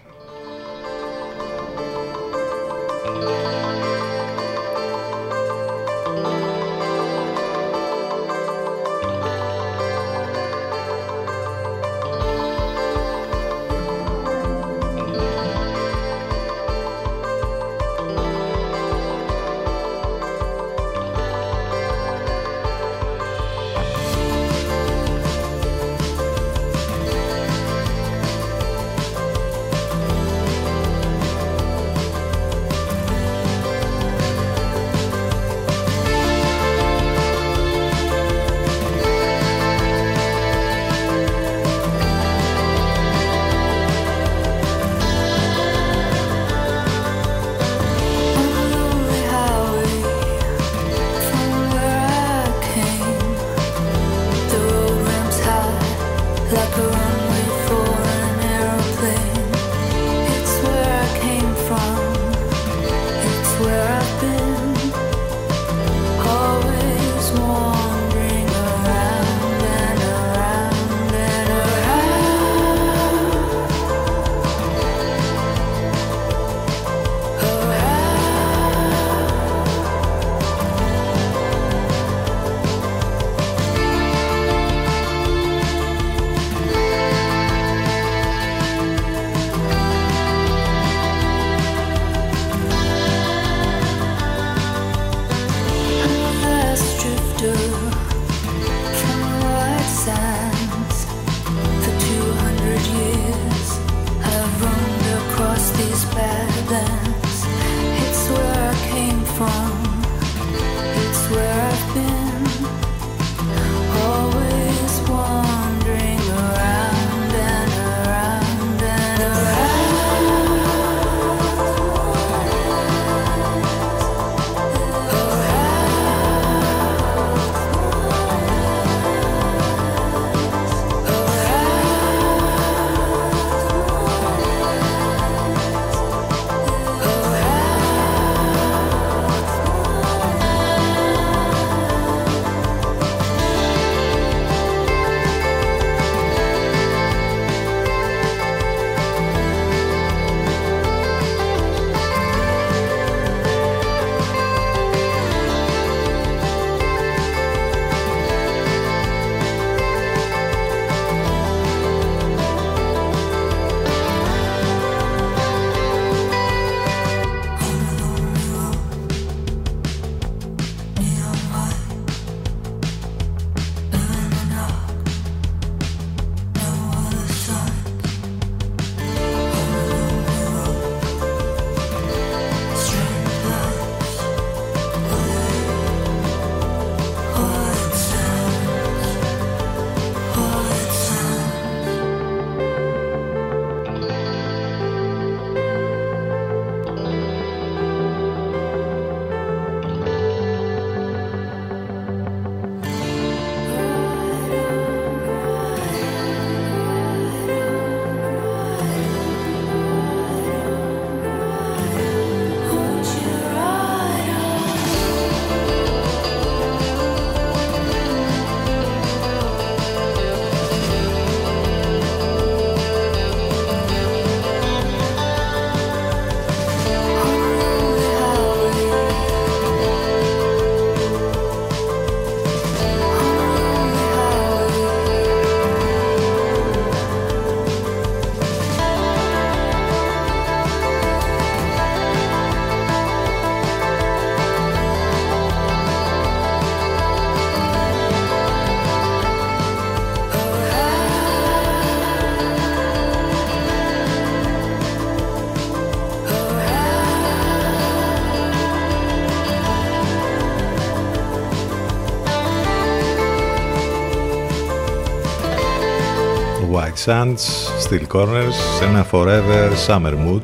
Sands, 267.04 267.44
Steel 267.84 268.06
Corners, 268.12 268.54
σε 268.78 268.84
ένα 268.84 269.06
Forever 269.10 269.70
Summer 269.86 270.12
Mood. 270.12 270.40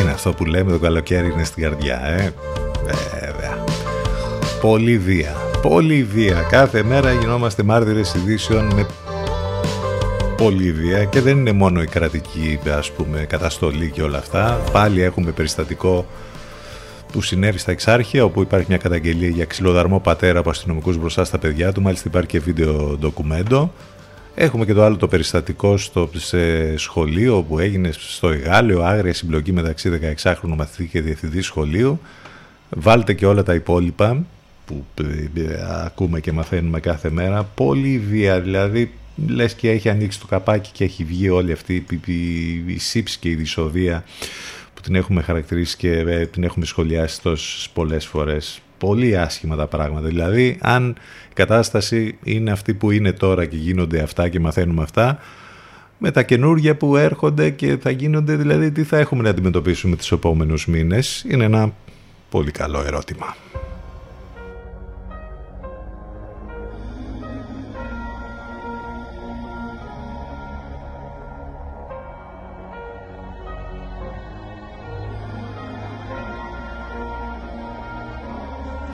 Είναι 0.00 0.10
αυτό 0.10 0.32
που 0.32 0.44
λέμε 0.44 0.70
το 0.72 0.78
καλοκαίρι 0.78 1.30
είναι 1.30 1.44
στην 1.44 1.62
καρδιά, 1.62 2.00
ε. 2.04 2.32
Βέβαια. 3.20 3.64
Πολύ 4.60 4.98
βία. 4.98 5.36
Πολύ 5.62 6.02
βία. 6.02 6.46
Κάθε 6.50 6.82
μέρα 6.82 7.12
γινόμαστε 7.12 7.62
μάρτυρες 7.62 8.14
ειδήσεων 8.14 8.72
με 8.74 8.86
πολύ 10.36 10.72
βία 10.72 11.04
και 11.04 11.20
δεν 11.20 11.38
είναι 11.38 11.52
μόνο 11.52 11.82
η 11.82 11.86
κρατική 11.86 12.58
ας 12.78 12.90
πούμε 12.90 13.18
καταστολή 13.28 13.90
και 13.90 14.02
όλα 14.02 14.18
αυτά. 14.18 14.60
Πάλι 14.72 15.02
έχουμε 15.02 15.30
περιστατικό 15.30 16.06
που 17.12 17.22
συνέβη 17.22 17.58
στα 17.58 17.70
Εξάρχεια, 17.70 18.24
όπου 18.24 18.40
υπάρχει 18.40 18.66
μια 18.68 18.78
καταγγελία 18.78 19.28
για 19.28 19.44
ξυλοδαρμό 19.44 20.00
πατέρα 20.00 20.38
από 20.38 20.50
αστυνομικούς 20.50 20.96
μπροστά 20.96 21.24
στα 21.24 21.38
παιδιά 21.38 21.72
του. 21.72 21.82
Μάλιστα 21.82 22.08
υπάρχει 22.08 22.28
και 22.28 22.40
βίντεο 22.40 22.96
ντοκουμέντο. 23.00 23.72
Έχουμε 24.34 24.64
και 24.64 24.72
το 24.72 24.84
άλλο 24.84 24.96
το 24.96 25.08
περιστατικό 25.08 25.76
στο 25.76 26.10
σε 26.14 26.76
σχολείο 26.76 27.42
που 27.42 27.58
έγινε 27.58 27.90
στο 27.92 28.28
Εγάλεο, 28.28 28.82
άγρια 28.82 29.14
συμπλοκή 29.14 29.52
μεταξύ 29.52 30.16
16χρονου 30.22 30.56
μαθητή 30.56 30.88
και 30.88 31.00
διευθυντή 31.00 31.40
σχολείου. 31.40 32.00
Βάλτε 32.70 33.12
και 33.12 33.26
όλα 33.26 33.42
τα 33.42 33.54
υπόλοιπα 33.54 34.24
που 34.66 34.84
ε, 34.94 35.40
ε, 35.40 35.84
ακούμε 35.84 36.20
και 36.20 36.32
μαθαίνουμε 36.32 36.80
κάθε 36.80 37.10
μέρα. 37.10 37.44
Πολύ 37.44 37.98
βία, 37.98 38.40
δηλαδή 38.40 38.92
λες 39.26 39.54
και 39.54 39.70
έχει 39.70 39.88
ανοίξει 39.88 40.20
το 40.20 40.26
καπάκι 40.26 40.70
και 40.72 40.84
έχει 40.84 41.04
βγει 41.04 41.28
όλη 41.28 41.52
αυτή 41.52 41.74
η, 41.74 42.12
η, 42.12 42.64
η 42.66 42.78
σύψη 42.78 43.18
και 43.18 43.28
η 43.28 43.34
δυσοδεία 43.34 44.04
που 44.80 44.86
την 44.86 44.94
έχουμε 44.94 45.22
χαρακτηρίσει 45.22 45.76
και 45.76 45.90
ε, 45.90 46.26
την 46.26 46.44
έχουμε 46.44 46.64
σχολιάσει 46.64 47.22
τόσες 47.22 47.68
πολλές 47.72 48.06
φορές. 48.06 48.60
Πολύ 48.78 49.18
άσχημα 49.18 49.56
τα 49.56 49.66
πράγματα. 49.66 50.06
Δηλαδή, 50.06 50.58
αν 50.60 50.94
η 51.30 51.34
κατάσταση 51.34 52.18
είναι 52.22 52.50
αυτή 52.50 52.74
που 52.74 52.90
είναι 52.90 53.12
τώρα 53.12 53.46
και 53.46 53.56
γίνονται 53.56 54.00
αυτά 54.00 54.28
και 54.28 54.40
μαθαίνουμε 54.40 54.82
αυτά, 54.82 55.18
με 55.98 56.10
τα 56.10 56.22
καινούργια 56.22 56.76
που 56.76 56.96
έρχονται 56.96 57.50
και 57.50 57.76
θα 57.80 57.90
γίνονται, 57.90 58.36
δηλαδή 58.36 58.70
τι 58.70 58.82
θα 58.82 58.98
έχουμε 58.98 59.22
να 59.22 59.30
αντιμετωπίσουμε 59.30 59.96
τις 59.96 60.12
επόμενους 60.12 60.66
μήνες, 60.66 61.24
είναι 61.28 61.44
ένα 61.44 61.72
πολύ 62.30 62.50
καλό 62.50 62.82
ερώτημα. 62.86 63.36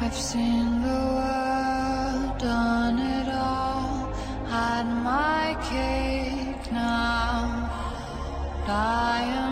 I've 0.06 0.14
seen 0.14 0.82
the 0.82 1.02
world, 1.18 2.38
done 2.38 3.00
it 3.00 3.28
all, 3.28 4.14
had 4.46 4.84
my 4.84 5.56
cake 5.68 6.70
now. 6.70 7.68
Diamonds 8.68 9.45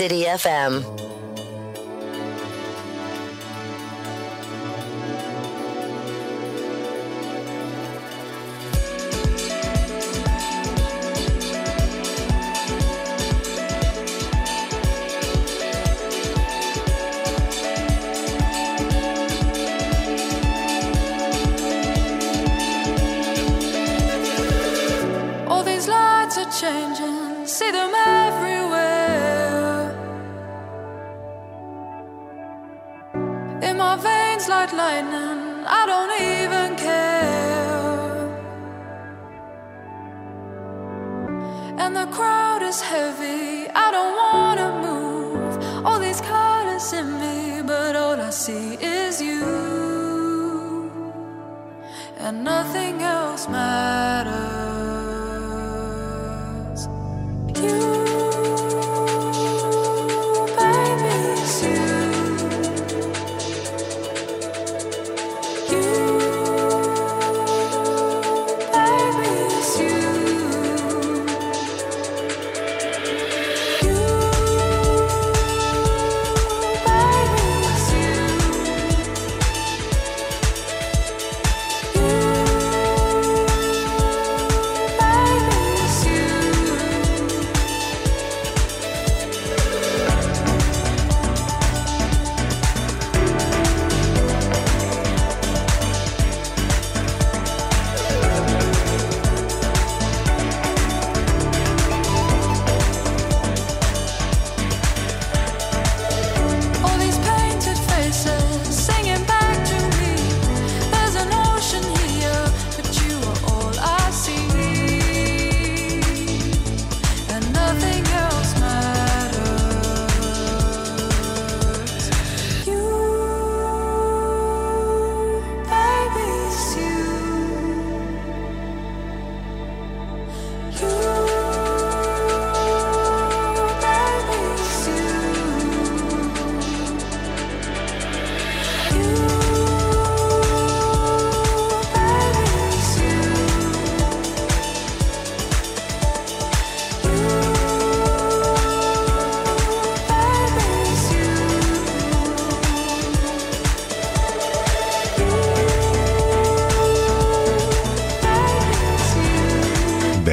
City 0.00 0.24
FM. 0.24 1.09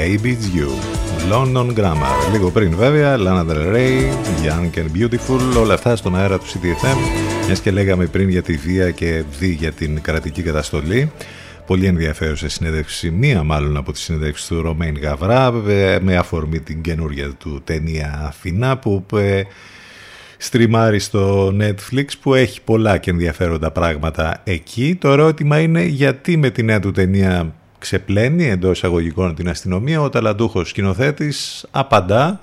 Baby 0.08 0.38
It's 0.38 0.48
You. 0.58 0.70
London 1.32 1.74
Grammar. 1.76 2.32
Λίγο 2.32 2.52
πριν 2.52 2.76
βέβαια, 2.76 3.18
Lana 3.18 3.46
Del 3.50 3.76
Rey, 3.76 4.02
Young 4.46 4.78
and 4.78 4.98
Beautiful, 4.98 5.60
όλα 5.60 5.74
αυτά 5.74 5.96
στον 5.96 6.16
αέρα 6.16 6.38
του 6.38 6.46
CDFM. 6.46 6.98
Μιας 7.46 7.60
και 7.60 7.72
λέγαμε 7.72 8.06
πριν 8.06 8.30
για 8.30 8.42
τη 8.42 8.54
βία 8.54 8.92
και 8.92 9.24
δι 9.40 9.48
για 9.48 9.72
την 9.72 10.02
κρατική 10.02 10.42
καταστολή. 10.42 11.12
Πολύ 11.66 11.86
ενδιαφέρουσα 11.86 12.50
συνέντευξη, 12.50 13.12
μία 13.12 13.44
μάλλον 13.44 13.78
από 13.78 13.92
τις 13.92 14.02
συνέντευξη 14.02 14.48
του 14.48 14.62
Ρωμαίν 14.62 14.98
Γαβρά, 14.98 15.54
ε, 15.68 16.00
με 16.02 16.16
αφορμή 16.16 16.60
την 16.60 16.82
καινούργια 16.82 17.30
του 17.30 17.62
ταινία 17.64 18.24
Αθηνά 18.28 18.78
που 18.78 19.06
ε, 19.16 19.42
στριμάρει 20.38 21.00
στο 21.00 21.54
Netflix 21.60 22.06
που 22.22 22.34
έχει 22.34 22.62
πολλά 22.62 22.98
και 22.98 23.12
ενδιαφέροντα 23.12 23.72
πράγματα 23.72 24.42
εκεί. 24.44 24.98
Το 25.02 25.10
ερώτημα 25.10 25.60
είναι 25.60 25.84
γιατί 25.84 26.38
με 26.38 26.50
τη 26.50 26.64
νέα 26.64 26.80
του 26.80 26.92
ταινία 26.92 27.54
ξεπλένει 27.80 28.50
εντός 28.50 28.78
εισαγωγικών 28.78 29.36
την 29.36 29.50
αστυνομία. 29.50 30.02
Ο 30.02 30.10
ταλαντούχος 30.10 30.70
σκηνοθέτης 30.70 31.66
απαντά 31.72 32.40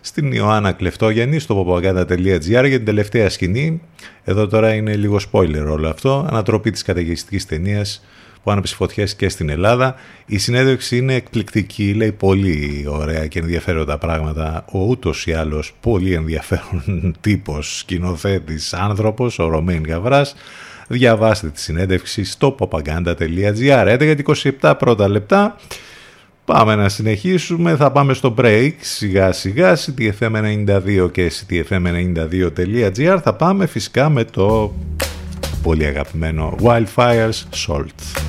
στην 0.00 0.32
Ιωάννα 0.32 0.72
Κλεφτόγιαννη 0.72 1.38
στο 1.38 1.66
popaganda.gr 1.66 2.42
για 2.46 2.62
την 2.62 2.84
τελευταία 2.84 3.28
σκηνή. 3.28 3.80
Εδώ 4.24 4.46
τώρα 4.46 4.74
είναι 4.74 4.96
λίγο 4.96 5.18
spoiler 5.32 5.66
όλο 5.70 5.88
αυτό. 5.88 6.26
Ανατροπή 6.30 6.70
της 6.70 6.82
καταιγιστικής 6.82 7.46
ταινίας 7.46 8.02
που 8.42 8.50
άναψε 8.50 8.74
φωτιές 8.74 9.14
και 9.14 9.28
στην 9.28 9.48
Ελλάδα. 9.48 9.94
Η 10.26 10.38
συνέντευξη 10.38 10.96
είναι 10.96 11.14
εκπληκτική, 11.14 11.94
λέει 11.94 12.12
πολύ 12.12 12.84
ωραία 12.88 13.26
και 13.26 13.38
ενδιαφέροντα 13.38 13.98
πράγματα. 13.98 14.64
Ο 14.72 14.78
ούτως 14.78 15.26
ή 15.26 15.32
άλλως 15.32 15.74
πολύ 15.80 16.12
ενδιαφέρον 16.12 16.82
τύπος, 17.20 17.78
σκηνοθέτης, 17.78 18.74
άνθρωπος, 18.74 19.38
ο 19.38 19.48
Ρωμαίν 19.48 19.84
Γαβράς. 19.86 20.34
Διαβάστε 20.92 21.48
τη 21.48 21.60
συνέντευξη 21.60 22.24
στο 22.24 22.56
popaganda.gr 22.58 23.98
11 23.98 23.98
και 23.98 24.52
27 24.60 24.74
πρώτα 24.78 25.08
λεπτά. 25.08 25.56
Πάμε 26.44 26.74
να 26.74 26.88
συνεχίσουμε, 26.88 27.76
θα 27.76 27.92
πάμε 27.92 28.14
στο 28.14 28.34
break. 28.38 28.72
Σιγά 28.80 29.32
σιγά, 29.32 29.76
ctfm92 29.76 31.08
και 31.12 31.32
ctfm92.gr 31.32 33.18
θα 33.22 33.34
πάμε 33.34 33.66
φυσικά 33.66 34.08
με 34.08 34.24
το 34.24 34.74
πολύ 35.62 35.84
αγαπημένο 35.84 36.56
Wildfires 36.62 37.66
Salt. 37.66 38.28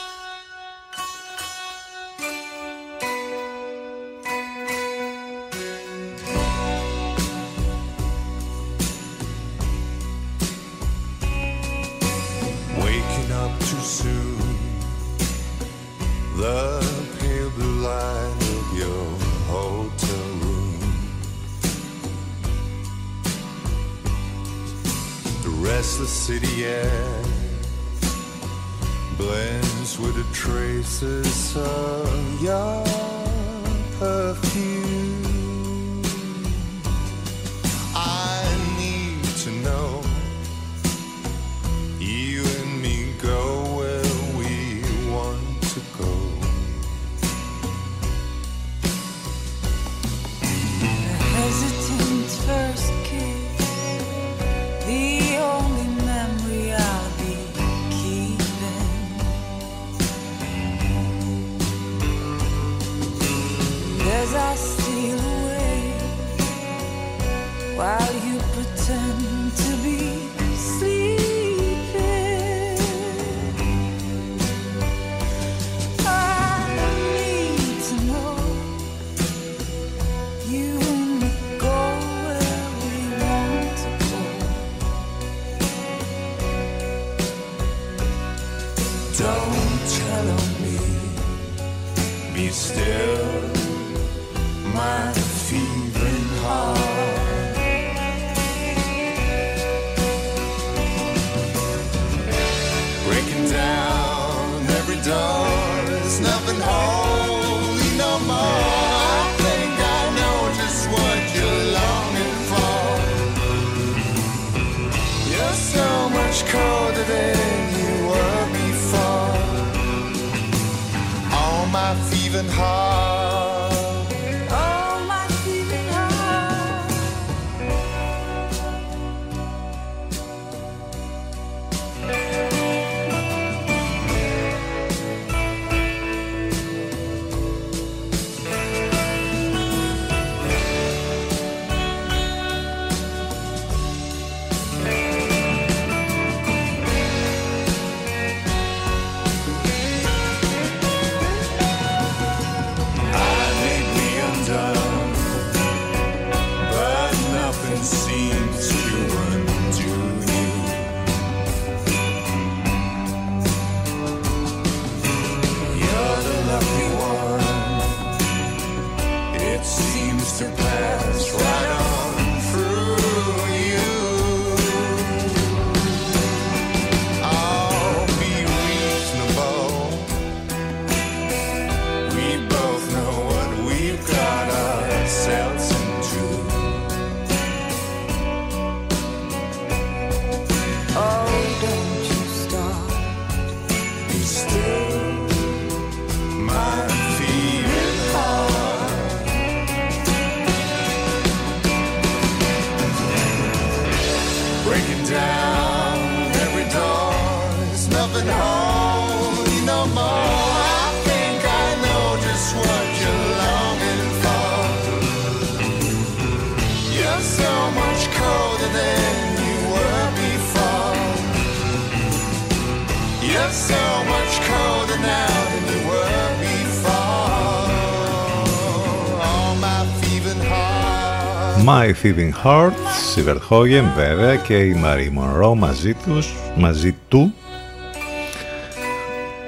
Thieving 232.03 232.31
Heart, 232.43 232.73
Σίβερτ 233.13 233.41
Χόγεν 233.41 233.85
βέβαια 233.95 234.35
και 234.35 234.57
η 234.57 234.73
Μαρή 234.73 235.09
Μονρό 235.09 235.55
μαζί 235.55 235.93
τους, 235.93 236.33
μαζί 236.57 236.95
του 237.07 237.33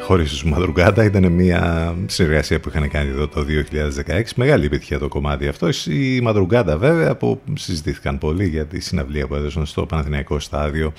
χωρίς 0.02 0.30
τους 0.30 0.44
Μαδρουγκάτα 0.44 1.04
ήταν 1.04 1.32
μια 1.32 1.96
συνεργασία 2.06 2.60
που 2.60 2.70
είχαν 2.70 2.90
κάνει 2.90 3.10
εδώ 3.10 3.28
το 3.28 3.46
2016 4.06 4.22
μεγάλη 4.36 4.66
επιτυχία 4.66 5.00
το 5.00 5.08
κομμάτι 5.08 5.48
αυτό 5.48 5.70
οι 5.90 6.22
Μαδρουγκάτα 6.22 6.78
βέβαια 6.78 7.16
που 7.16 7.42
συζητήθηκαν 7.54 8.18
πολύ 8.18 8.48
για 8.48 8.66
τη 8.66 8.80
συναυλία 8.80 9.28
που 9.28 9.36
έδωσαν 9.36 9.66
στο 9.66 9.86
Παναθηναϊκό 9.86 10.40
στάδιο 10.40 10.94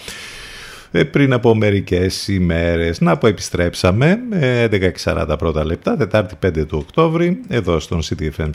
ε, 0.91 1.05
πριν 1.05 1.33
από 1.33 1.55
μερικές 1.55 2.29
ημέρες. 2.29 3.01
Να 3.01 3.19
που 3.19 3.27
επιστρέψαμε, 3.27 4.19
11.40 5.03 5.35
πρώτα 5.39 5.65
λεπτά, 5.65 5.97
Τετάρτη 5.97 6.35
5 6.47 6.67
του 6.67 6.79
Οκτώβρη, 6.87 7.41
εδώ 7.49 7.81
στον 7.81 8.01
CTFM 8.03 8.51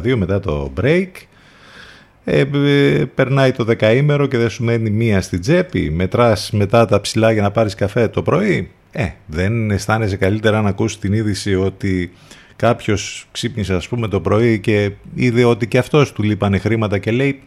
92 0.00 0.14
μετά 0.16 0.40
το 0.40 0.72
break. 0.80 1.08
Ε, 2.24 2.44
ε, 2.54 3.04
περνάει 3.14 3.52
το 3.52 3.64
δεκαήμερο 3.64 4.26
και 4.26 4.38
δεν 4.38 4.50
σου 4.50 4.64
μένει 4.64 4.90
μία 4.90 5.20
στην 5.20 5.40
τσέπη. 5.40 5.90
Μετράς 5.90 6.50
μετά 6.50 6.86
τα 6.86 7.00
ψηλά 7.00 7.32
για 7.32 7.42
να 7.42 7.50
πάρεις 7.50 7.74
καφέ 7.74 8.08
το 8.08 8.22
πρωί. 8.22 8.70
Ε, 8.92 9.08
δεν 9.26 9.70
αισθάνεσαι 9.70 10.16
καλύτερα 10.16 10.62
να 10.62 10.68
ακούσει 10.68 10.98
την 10.98 11.12
είδηση 11.12 11.54
ότι 11.54 12.12
κάποιος 12.56 13.26
ξύπνησε 13.32 13.74
ας 13.74 13.88
πούμε 13.88 14.08
το 14.08 14.20
πρωί 14.20 14.58
και 14.58 14.92
είδε 15.14 15.44
ότι 15.44 15.66
και 15.66 15.78
αυτός 15.78 16.12
του 16.12 16.22
λείπανε 16.22 16.58
χρήματα 16.58 16.98
και 16.98 17.10
λέει 17.10 17.42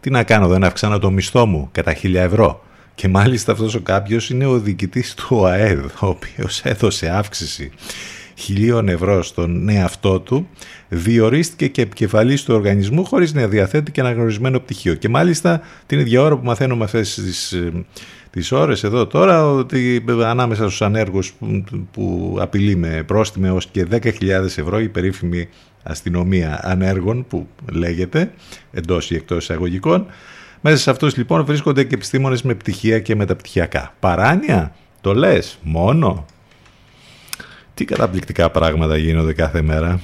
τι 0.00 0.10
να 0.10 0.22
κάνω 0.22 0.48
δεν 0.48 0.64
αυξάνω 0.64 0.98
το 0.98 1.10
μισθό 1.10 1.46
μου 1.46 1.68
κατά 1.72 1.94
χίλια 1.94 2.22
ευρώ. 2.22 2.62
Και 2.94 3.08
μάλιστα 3.08 3.52
αυτός 3.52 3.74
ο 3.74 3.80
κάποιος 3.80 4.30
είναι 4.30 4.46
ο 4.46 4.58
διοικητής 4.58 5.14
του 5.14 5.36
ΟΑΕΔ, 5.36 5.84
ο 5.84 6.06
οποίος 6.06 6.60
έδωσε 6.64 7.08
αύξηση 7.08 7.70
χιλίων 8.38 8.88
ευρώ 8.88 9.22
στον 9.22 9.68
εαυτό 9.68 10.20
του, 10.20 10.48
διορίστηκε 10.88 11.68
και 11.68 11.82
επικεφαλής 11.82 12.42
του 12.42 12.54
οργανισμού 12.54 13.04
χωρίς 13.04 13.34
να 13.34 13.46
διαθέτει 13.46 13.90
και 13.90 14.00
αναγνωρισμένο 14.00 14.60
πτυχίο. 14.60 14.94
Και 14.94 15.08
μάλιστα 15.08 15.60
την 15.86 15.98
ίδια 15.98 16.22
ώρα 16.22 16.36
που 16.36 16.44
μαθαίνουμε 16.44 16.84
αυτές 16.84 17.14
τις, 17.14 17.52
ε, 17.52 17.72
τις 18.30 18.52
ώρες 18.52 18.84
εδώ 18.84 19.06
τώρα, 19.06 19.50
ότι 19.52 20.04
ανάμεσα 20.24 20.62
στους 20.62 20.82
ανέργους 20.82 21.32
που, 21.32 21.64
που 21.92 22.36
απειλεί 22.40 22.76
με 22.76 23.02
πρόστιμο 23.06 23.46
έως 23.48 23.66
και 23.66 23.84
10.000 23.84 24.58
ευρώ 24.58 24.80
η 24.80 24.88
περίφημη 24.88 25.48
αστυνομία 25.82 26.60
ανέργων 26.62 27.26
που 27.28 27.46
λέγεται 27.72 28.32
εντός 28.72 29.10
ή 29.10 29.14
εκτός 29.14 29.42
εισαγωγικών, 29.42 30.06
μέσα 30.60 30.76
σε 30.76 30.90
αυτούς 30.90 31.16
λοιπόν 31.16 31.44
βρίσκονται 31.44 31.84
και 31.84 31.94
επιστήμονες 31.94 32.42
με 32.42 32.54
πτυχία 32.54 33.00
και 33.00 33.14
μεταπτυχιακά. 33.14 33.94
Παράνοια, 34.00 34.74
το 35.00 35.14
λες, 35.14 35.58
μόνο. 35.62 36.26
Τι 37.78 37.84
καταπληκτικά 37.84 38.50
πράγματα 38.50 38.96
γίνονται 38.96 39.32
κάθε 39.32 39.62
μέρα. 39.62 40.00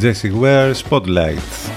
Jessie 0.00 0.32
Ware 0.42 0.74
Spotlight. 0.88 1.70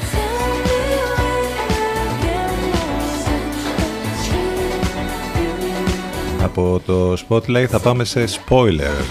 Από 6.44 6.82
το 6.86 7.14
Spotlight 7.14 7.66
θα 7.70 7.80
πάμε 7.80 8.04
σε 8.04 8.24
spoiler. 8.24 9.06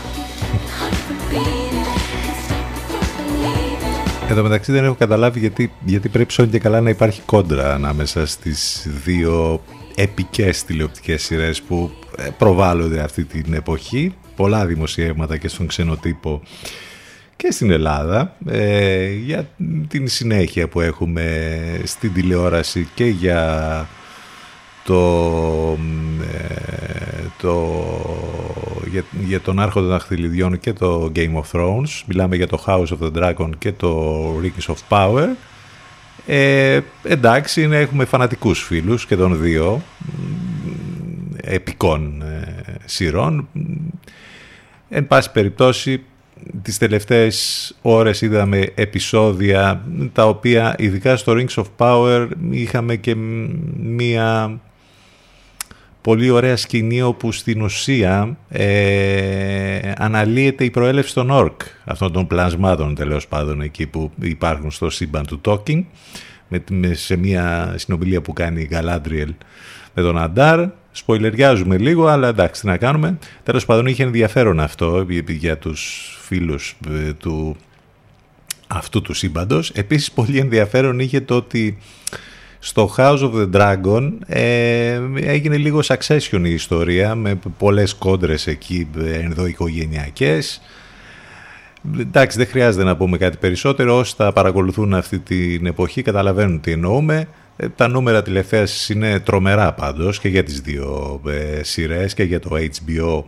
Εν 4.28 4.36
τω 4.36 4.42
μεταξύ 4.42 4.72
δεν 4.72 4.84
έχω 4.84 4.94
καταλάβει 4.94 5.38
γιατί, 5.38 5.72
γιατί 5.84 6.08
πρέπει 6.08 6.32
σώνει 6.32 6.48
και 6.48 6.58
καλά 6.58 6.80
να 6.80 6.90
υπάρχει 6.90 7.20
κόντρα 7.20 7.74
ανάμεσα 7.74 8.26
στις 8.26 8.88
δύο 9.04 9.62
επικές 9.94 10.64
τηλεοπτικές 10.64 11.22
σειρές 11.22 11.62
που 11.62 11.90
ε, 12.16 12.28
προβάλλονται 12.38 13.00
αυτή 13.00 13.24
την 13.24 13.54
εποχή. 13.54 14.14
Πολλά 14.36 14.66
δημοσιεύματα 14.66 15.36
και 15.36 15.48
στον 15.48 15.66
ξενοτύπο 15.66 16.42
και 17.40 17.50
στην 17.50 17.70
Ελλάδα 17.70 18.36
ε, 18.46 19.12
για 19.12 19.48
την 19.88 20.08
συνέχεια 20.08 20.68
που 20.68 20.80
έχουμε 20.80 21.80
στην 21.84 22.12
τηλεόραση 22.12 22.88
και 22.94 23.04
για 23.04 23.86
το, 24.84 25.78
ε, 26.32 27.24
το 27.40 27.76
για, 28.90 29.04
για 29.26 29.40
τον 29.40 29.60
Άρχοντα 29.60 29.86
Δαχτυλιδιών 29.86 30.58
και 30.58 30.72
το 30.72 31.12
Game 31.16 31.34
of 31.34 31.42
Thrones. 31.52 32.02
Μιλάμε 32.06 32.36
για 32.36 32.46
το 32.46 32.64
House 32.66 32.86
of 32.86 32.98
the 33.00 33.12
Dragon 33.18 33.50
και 33.58 33.72
το 33.72 34.24
Rings 34.42 34.74
of 34.74 34.78
Power. 34.88 35.28
Ε, 36.26 36.80
εντάξει 37.02 37.68
έχουμε 37.72 38.04
φανατικούς 38.04 38.62
φίλους 38.62 39.06
και 39.06 39.16
των 39.16 39.40
δύο 39.40 39.82
επικών 41.36 42.22
ε, 42.22 42.74
σειρών. 42.84 43.48
Εν 44.88 45.06
πάση 45.06 45.32
περιπτώσει 45.32 46.02
τις 46.62 46.78
τελευταίες 46.78 47.74
ώρες 47.82 48.20
είδαμε 48.20 48.72
επεισόδια 48.74 49.84
τα 50.12 50.28
οποία 50.28 50.74
ειδικά 50.78 51.16
στο 51.16 51.32
Rings 51.36 51.62
of 51.62 51.64
Power 51.76 52.28
είχαμε 52.50 52.96
και 52.96 53.14
μία 53.76 54.60
πολύ 56.00 56.30
ωραία 56.30 56.56
σκηνή 56.56 57.02
όπου 57.02 57.32
στην 57.32 57.62
ουσία 57.62 58.36
ε, 58.48 59.92
αναλύεται 59.96 60.64
η 60.64 60.70
προέλευση 60.70 61.14
των 61.14 61.30
ορκ 61.30 61.60
αυτών 61.84 62.12
των 62.12 62.26
πλασμάτων 62.26 62.94
τέλος 62.94 63.28
πάντων 63.28 63.60
εκεί 63.60 63.86
που 63.86 64.10
υπάρχουν 64.20 64.70
στο 64.70 64.90
σύμπαν 64.90 65.26
του 65.26 65.40
Talking 65.44 65.84
με, 66.48 66.94
σε 66.94 67.16
μια 67.16 67.74
συνομιλία 67.76 68.20
που 68.20 68.32
κάνει 68.32 68.60
η 68.60 68.68
Galadriel 68.72 69.34
με 69.94 70.02
τον 70.02 70.18
Αντάρ 70.18 70.68
Σποιλεριάζουμε 70.92 71.78
λίγο, 71.78 72.06
αλλά 72.06 72.28
εντάξει, 72.28 72.60
τι 72.60 72.66
να 72.66 72.76
κάνουμε. 72.76 73.18
Τέλος 73.42 73.64
πάντων, 73.64 73.86
είχε 73.86 74.02
ενδιαφέρον 74.02 74.60
αυτό 74.60 75.06
για 75.28 75.58
τους 75.58 76.12
φίλους 76.20 76.76
ε, 76.88 77.12
του 77.12 77.56
αυτού 78.66 79.02
του 79.02 79.14
σύμπαντος. 79.14 79.70
Επίσης, 79.70 80.12
πολύ 80.12 80.38
ενδιαφέρον 80.38 80.98
είχε 80.98 81.20
το 81.20 81.36
ότι 81.36 81.78
στο 82.58 82.94
House 82.96 83.18
of 83.18 83.32
the 83.34 83.50
Dragon 83.52 84.12
ε, 84.26 85.00
έγινε 85.14 85.56
λίγο 85.56 85.80
succession 85.84 86.40
η 86.44 86.50
ιστορία 86.50 87.14
με 87.14 87.38
πολλές 87.58 87.94
κόντρες 87.94 88.46
εκεί 88.46 88.88
ενδοοικογενειακές. 89.22 90.60
Εντάξει, 92.00 92.38
δεν 92.38 92.46
χρειάζεται 92.46 92.84
να 92.84 92.96
πούμε 92.96 93.16
κάτι 93.16 93.36
περισσότερο. 93.36 93.96
Όσοι 93.96 94.16
τα 94.16 94.32
παρακολουθούν 94.32 94.94
αυτή 94.94 95.18
την 95.18 95.66
εποχή 95.66 96.02
καταλαβαίνουν 96.02 96.60
τι 96.60 96.72
εννοούμε. 96.72 97.28
Ε, 97.62 97.68
τα 97.68 97.88
νούμερα 97.88 98.22
τηλεθέασης 98.22 98.88
είναι 98.88 99.20
τρομερά 99.20 99.72
πάντως 99.72 100.18
και 100.18 100.28
για 100.28 100.42
τις 100.44 100.60
δύο 100.60 101.20
ε, 101.26 101.62
σειρές 101.62 102.14
και 102.14 102.22
για 102.22 102.40
το 102.40 102.50
HBO 102.50 103.22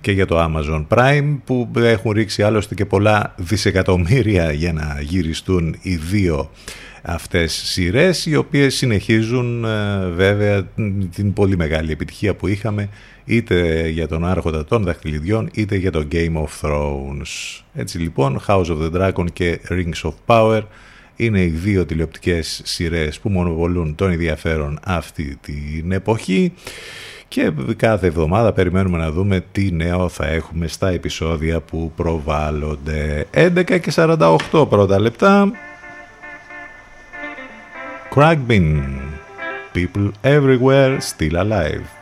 και 0.00 0.12
για 0.12 0.26
το 0.26 0.44
Amazon 0.44 0.86
Prime 0.88 1.36
που 1.44 1.70
έχουν 1.76 2.12
ρίξει 2.12 2.42
άλλωστε 2.42 2.74
και 2.74 2.86
πολλά 2.86 3.34
δισεκατομμύρια 3.36 4.52
για 4.52 4.72
να 4.72 4.98
γυριστούν 5.00 5.76
οι 5.82 5.96
δύο 5.96 6.50
αυτές 7.02 7.52
σειρές 7.52 8.26
οι 8.26 8.36
οποίες 8.36 8.74
συνεχίζουν 8.74 9.64
ε, 9.64 10.06
βέβαια 10.14 10.64
την 11.14 11.32
πολύ 11.32 11.56
μεγάλη 11.56 11.92
επιτυχία 11.92 12.34
που 12.34 12.46
είχαμε 12.46 12.88
είτε 13.24 13.88
για 13.88 14.08
τον 14.08 14.24
Άρχοντα 14.26 14.64
των 14.64 14.84
Δαχτυλιδιών 14.84 15.50
είτε 15.54 15.76
για 15.76 15.90
το 15.90 16.06
Game 16.12 16.34
of 16.34 16.68
Thrones. 16.68 17.62
Έτσι 17.74 17.98
λοιπόν 17.98 18.40
House 18.46 18.66
of 18.66 18.78
the 18.82 18.92
Dragon 18.92 19.26
και 19.32 19.60
Rings 19.68 20.02
of 20.02 20.12
Power 20.26 20.62
είναι 21.16 21.42
οι 21.42 21.46
δύο 21.46 21.86
τηλεοπτικές 21.86 22.60
σειρές 22.64 23.18
που 23.18 23.28
μονοβολούν 23.28 23.94
τον 23.94 24.10
ενδιαφέρον 24.10 24.78
αυτή 24.84 25.38
την 25.40 25.92
εποχή 25.92 26.52
και 27.28 27.52
κάθε 27.76 28.06
εβδομάδα 28.06 28.52
περιμένουμε 28.52 28.98
να 28.98 29.10
δούμε 29.10 29.44
τι 29.52 29.72
νέο 29.72 30.08
θα 30.08 30.26
έχουμε 30.26 30.66
στα 30.66 30.88
επεισόδια 30.88 31.60
που 31.60 31.92
προβάλλονται. 31.96 33.26
11 33.34 33.80
και 33.80 33.92
48 33.94 34.38
πρώτα 34.68 35.00
λεπτά. 35.00 35.50
Crackbin 38.14 38.84
People 39.74 40.10
everywhere 40.22 40.98
still 41.00 41.36
alive 41.36 41.95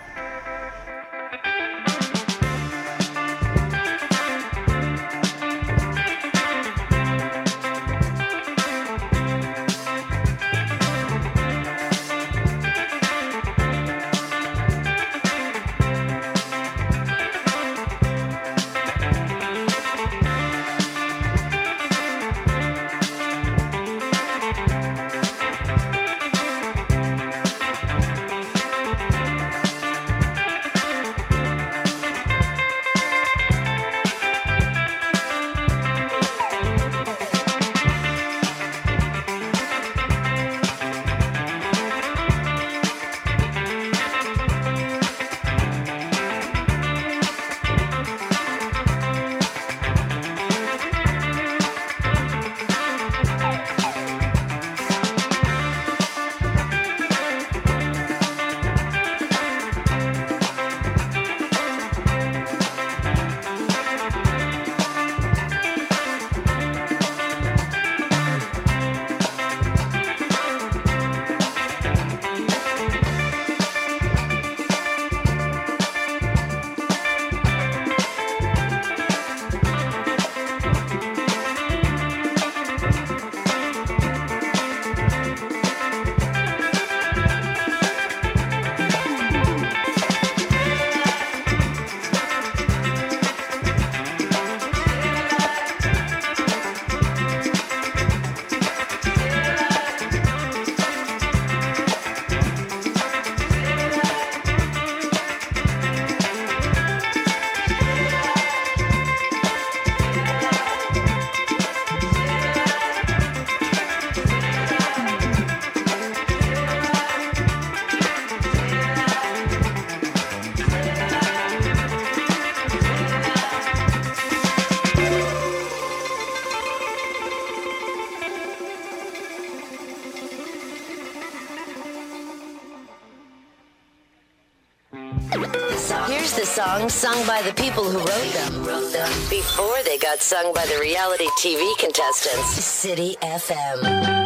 Here's 136.07 136.35
the 136.35 136.47
song 136.47 136.89
sung 136.89 137.27
by 137.27 137.43
the 137.43 137.53
people 137.55 137.85
who 137.85 137.99
wrote 137.99 138.93
them 138.93 139.11
before 139.29 139.83
they 139.85 139.99
got 139.99 140.21
sung 140.21 140.55
by 140.55 140.65
the 140.67 140.79
reality 140.81 141.27
TV 141.39 141.77
contestants. 141.79 142.65
City 142.65 143.17
FM. 143.21 144.24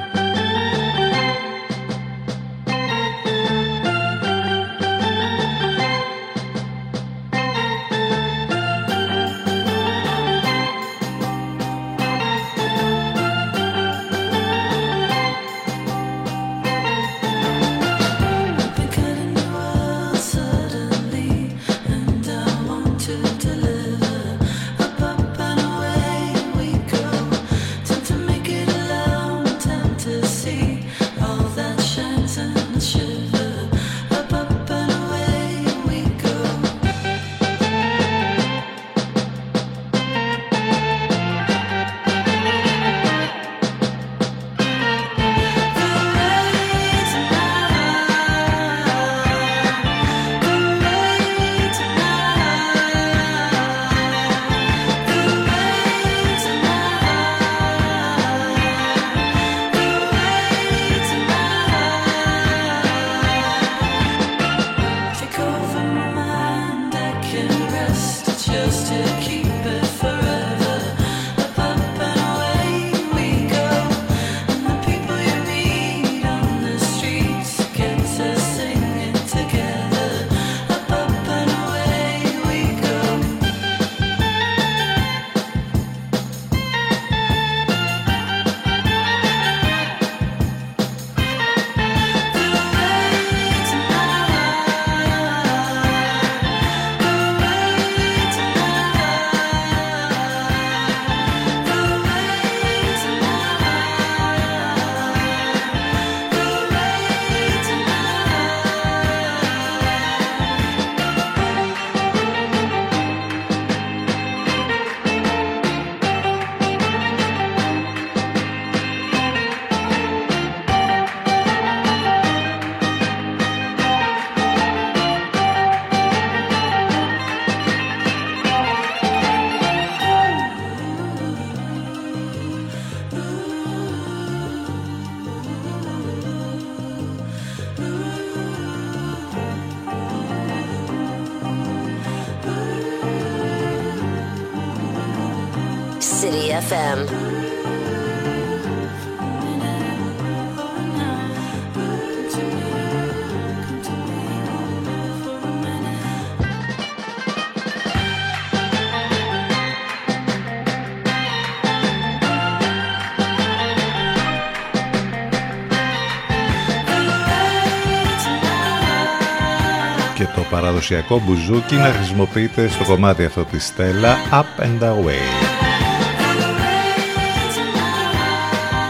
Παραδοσιακό 170.79 171.23
μπουζούκι 171.25 171.75
να 171.75 171.93
χρησιμοποιείται 171.93 172.69
στο 172.69 172.85
κομμάτι 172.85 173.25
αυτό 173.25 173.45
της 173.45 173.67
Στέλλα 173.67 174.17
Up 174.33 174.63
and 174.63 174.83
Away. 174.83 175.49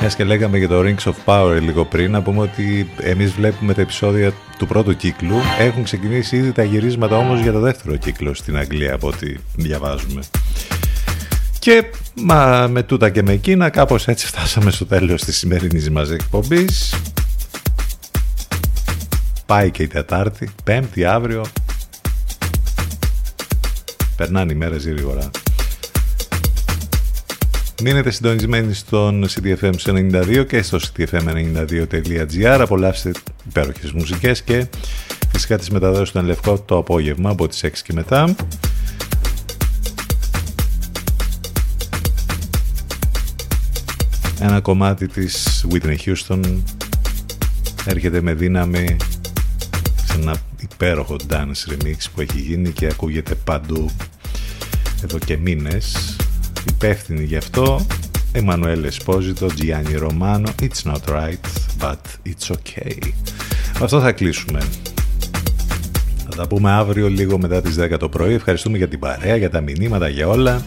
Μιας 0.01 0.15
και 0.16 0.24
λέγαμε 0.24 0.59
για 0.59 0.69
το 0.69 0.81
Rings 0.81 1.12
of 1.12 1.15
Power 1.24 1.59
λίγο 1.60 1.85
πριν, 1.85 2.10
να 2.10 2.23
πούμε 2.23 2.40
ότι 2.40 2.90
εμείς 3.01 3.31
βλέπουμε 3.31 3.74
τα 3.74 3.81
επεισόδια 3.81 4.32
του 4.59 4.66
πρώτου 4.66 4.97
κύκλου. 4.97 5.36
Έχουν 5.59 5.82
ξεκινήσει 5.82 6.36
ήδη 6.36 6.52
τα 6.52 6.62
γυρίσματα 6.62 7.16
όμως 7.16 7.40
για 7.40 7.52
το 7.52 7.60
δεύτερο 7.60 7.97
κύκλο 7.97 8.35
στην 8.35 8.56
Αγγλία 8.56 8.94
από 8.94 9.09
ό,τι 9.09 9.35
διαβάζουμε. 9.56 10.20
Και 11.59 11.85
μα, 12.15 12.69
με 12.70 12.82
τούτα 12.82 13.10
και 13.10 13.23
με 13.23 13.32
εκείνα 13.32 13.70
κάπως 13.70 14.09
έτσι 14.09 14.27
φτάσαμε 14.27 14.70
στο 14.70 14.86
τέλος 14.86 15.24
της 15.24 15.36
σημερινής 15.36 15.90
μας 15.90 16.10
εκπομπής. 16.10 16.94
Πάει 19.47 19.70
και 19.70 19.82
η 19.82 19.86
Τετάρτη, 19.86 20.48
Πέμπτη 20.65 21.05
αύριο. 21.05 21.44
Περνάνε 24.19 24.53
οι 24.53 24.55
μέρες 24.55 24.86
γρήγορα. 24.86 25.31
Μείνετε 27.82 28.11
συντονισμένοι 28.11 28.74
στον 28.74 29.27
CDFM 29.28 29.73
92 29.85 30.45
και 30.49 30.62
στο 30.62 30.78
cdfm92.gr. 30.78 32.59
Απολαύστε 32.61 33.12
υπέροχες 33.49 33.93
μουσικές 33.93 34.43
και 34.43 34.66
φυσικά 35.32 35.59
τις 35.59 35.70
μεταδόσεις 35.70 36.09
στον 36.09 36.24
Λευκό 36.24 36.59
το 36.59 36.77
απόγευμα 36.77 37.31
από 37.31 37.49
τις 37.49 37.65
6 37.65 37.69
και 37.85 37.93
μετά. 37.93 38.35
Ένα 44.40 44.61
κομμάτι 44.61 45.07
της 45.07 45.66
Whitney 45.73 45.97
Houston 46.05 46.62
έρχεται 47.85 48.20
με 48.20 48.35
δύναμη 48.35 48.97
σε 50.07 50.15
ένα 50.15 50.36
υπέροχο 50.73 51.16
dance 51.28 51.70
remix 51.70 51.97
που 52.15 52.20
έχει 52.20 52.40
γίνει 52.40 52.70
και 52.70 52.86
ακούγεται 52.86 53.35
παντού 53.35 53.90
εδώ 55.03 55.19
και 55.19 55.36
μήνες. 55.36 56.16
Υπεύθυνοι 56.69 57.24
γι' 57.24 57.36
αυτό 57.36 57.86
Εμμανουέλ 58.32 58.85
Εσπόζιτο, 58.85 59.47
Gianni 59.59 60.09
Romano 60.09 60.47
It's 60.62 60.93
not 60.93 61.01
right, 61.09 61.45
but 61.81 61.99
it's 62.27 62.55
okay 62.57 62.99
Με 63.78 63.85
αυτό 63.85 64.01
θα 64.01 64.12
κλείσουμε. 64.12 64.61
Θα 66.28 66.36
τα 66.36 66.47
πούμε 66.47 66.70
αύριο 66.70 67.09
λίγο 67.09 67.39
μετά 67.39 67.61
τις 67.61 67.77
10 67.81 67.99
το 67.99 68.09
πρωί. 68.09 68.35
Ευχαριστούμε 68.35 68.77
για 68.77 68.89
την 68.89 68.99
παρέα, 68.99 69.36
για 69.36 69.51
τα 69.51 69.61
μηνύματα, 69.61 70.09
για 70.09 70.28
όλα. 70.28 70.62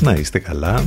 Να 0.00 0.12
είστε 0.12 0.38
καλά 0.38 0.84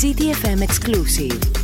CTFM 0.00 0.62
exclusive. 0.62 1.59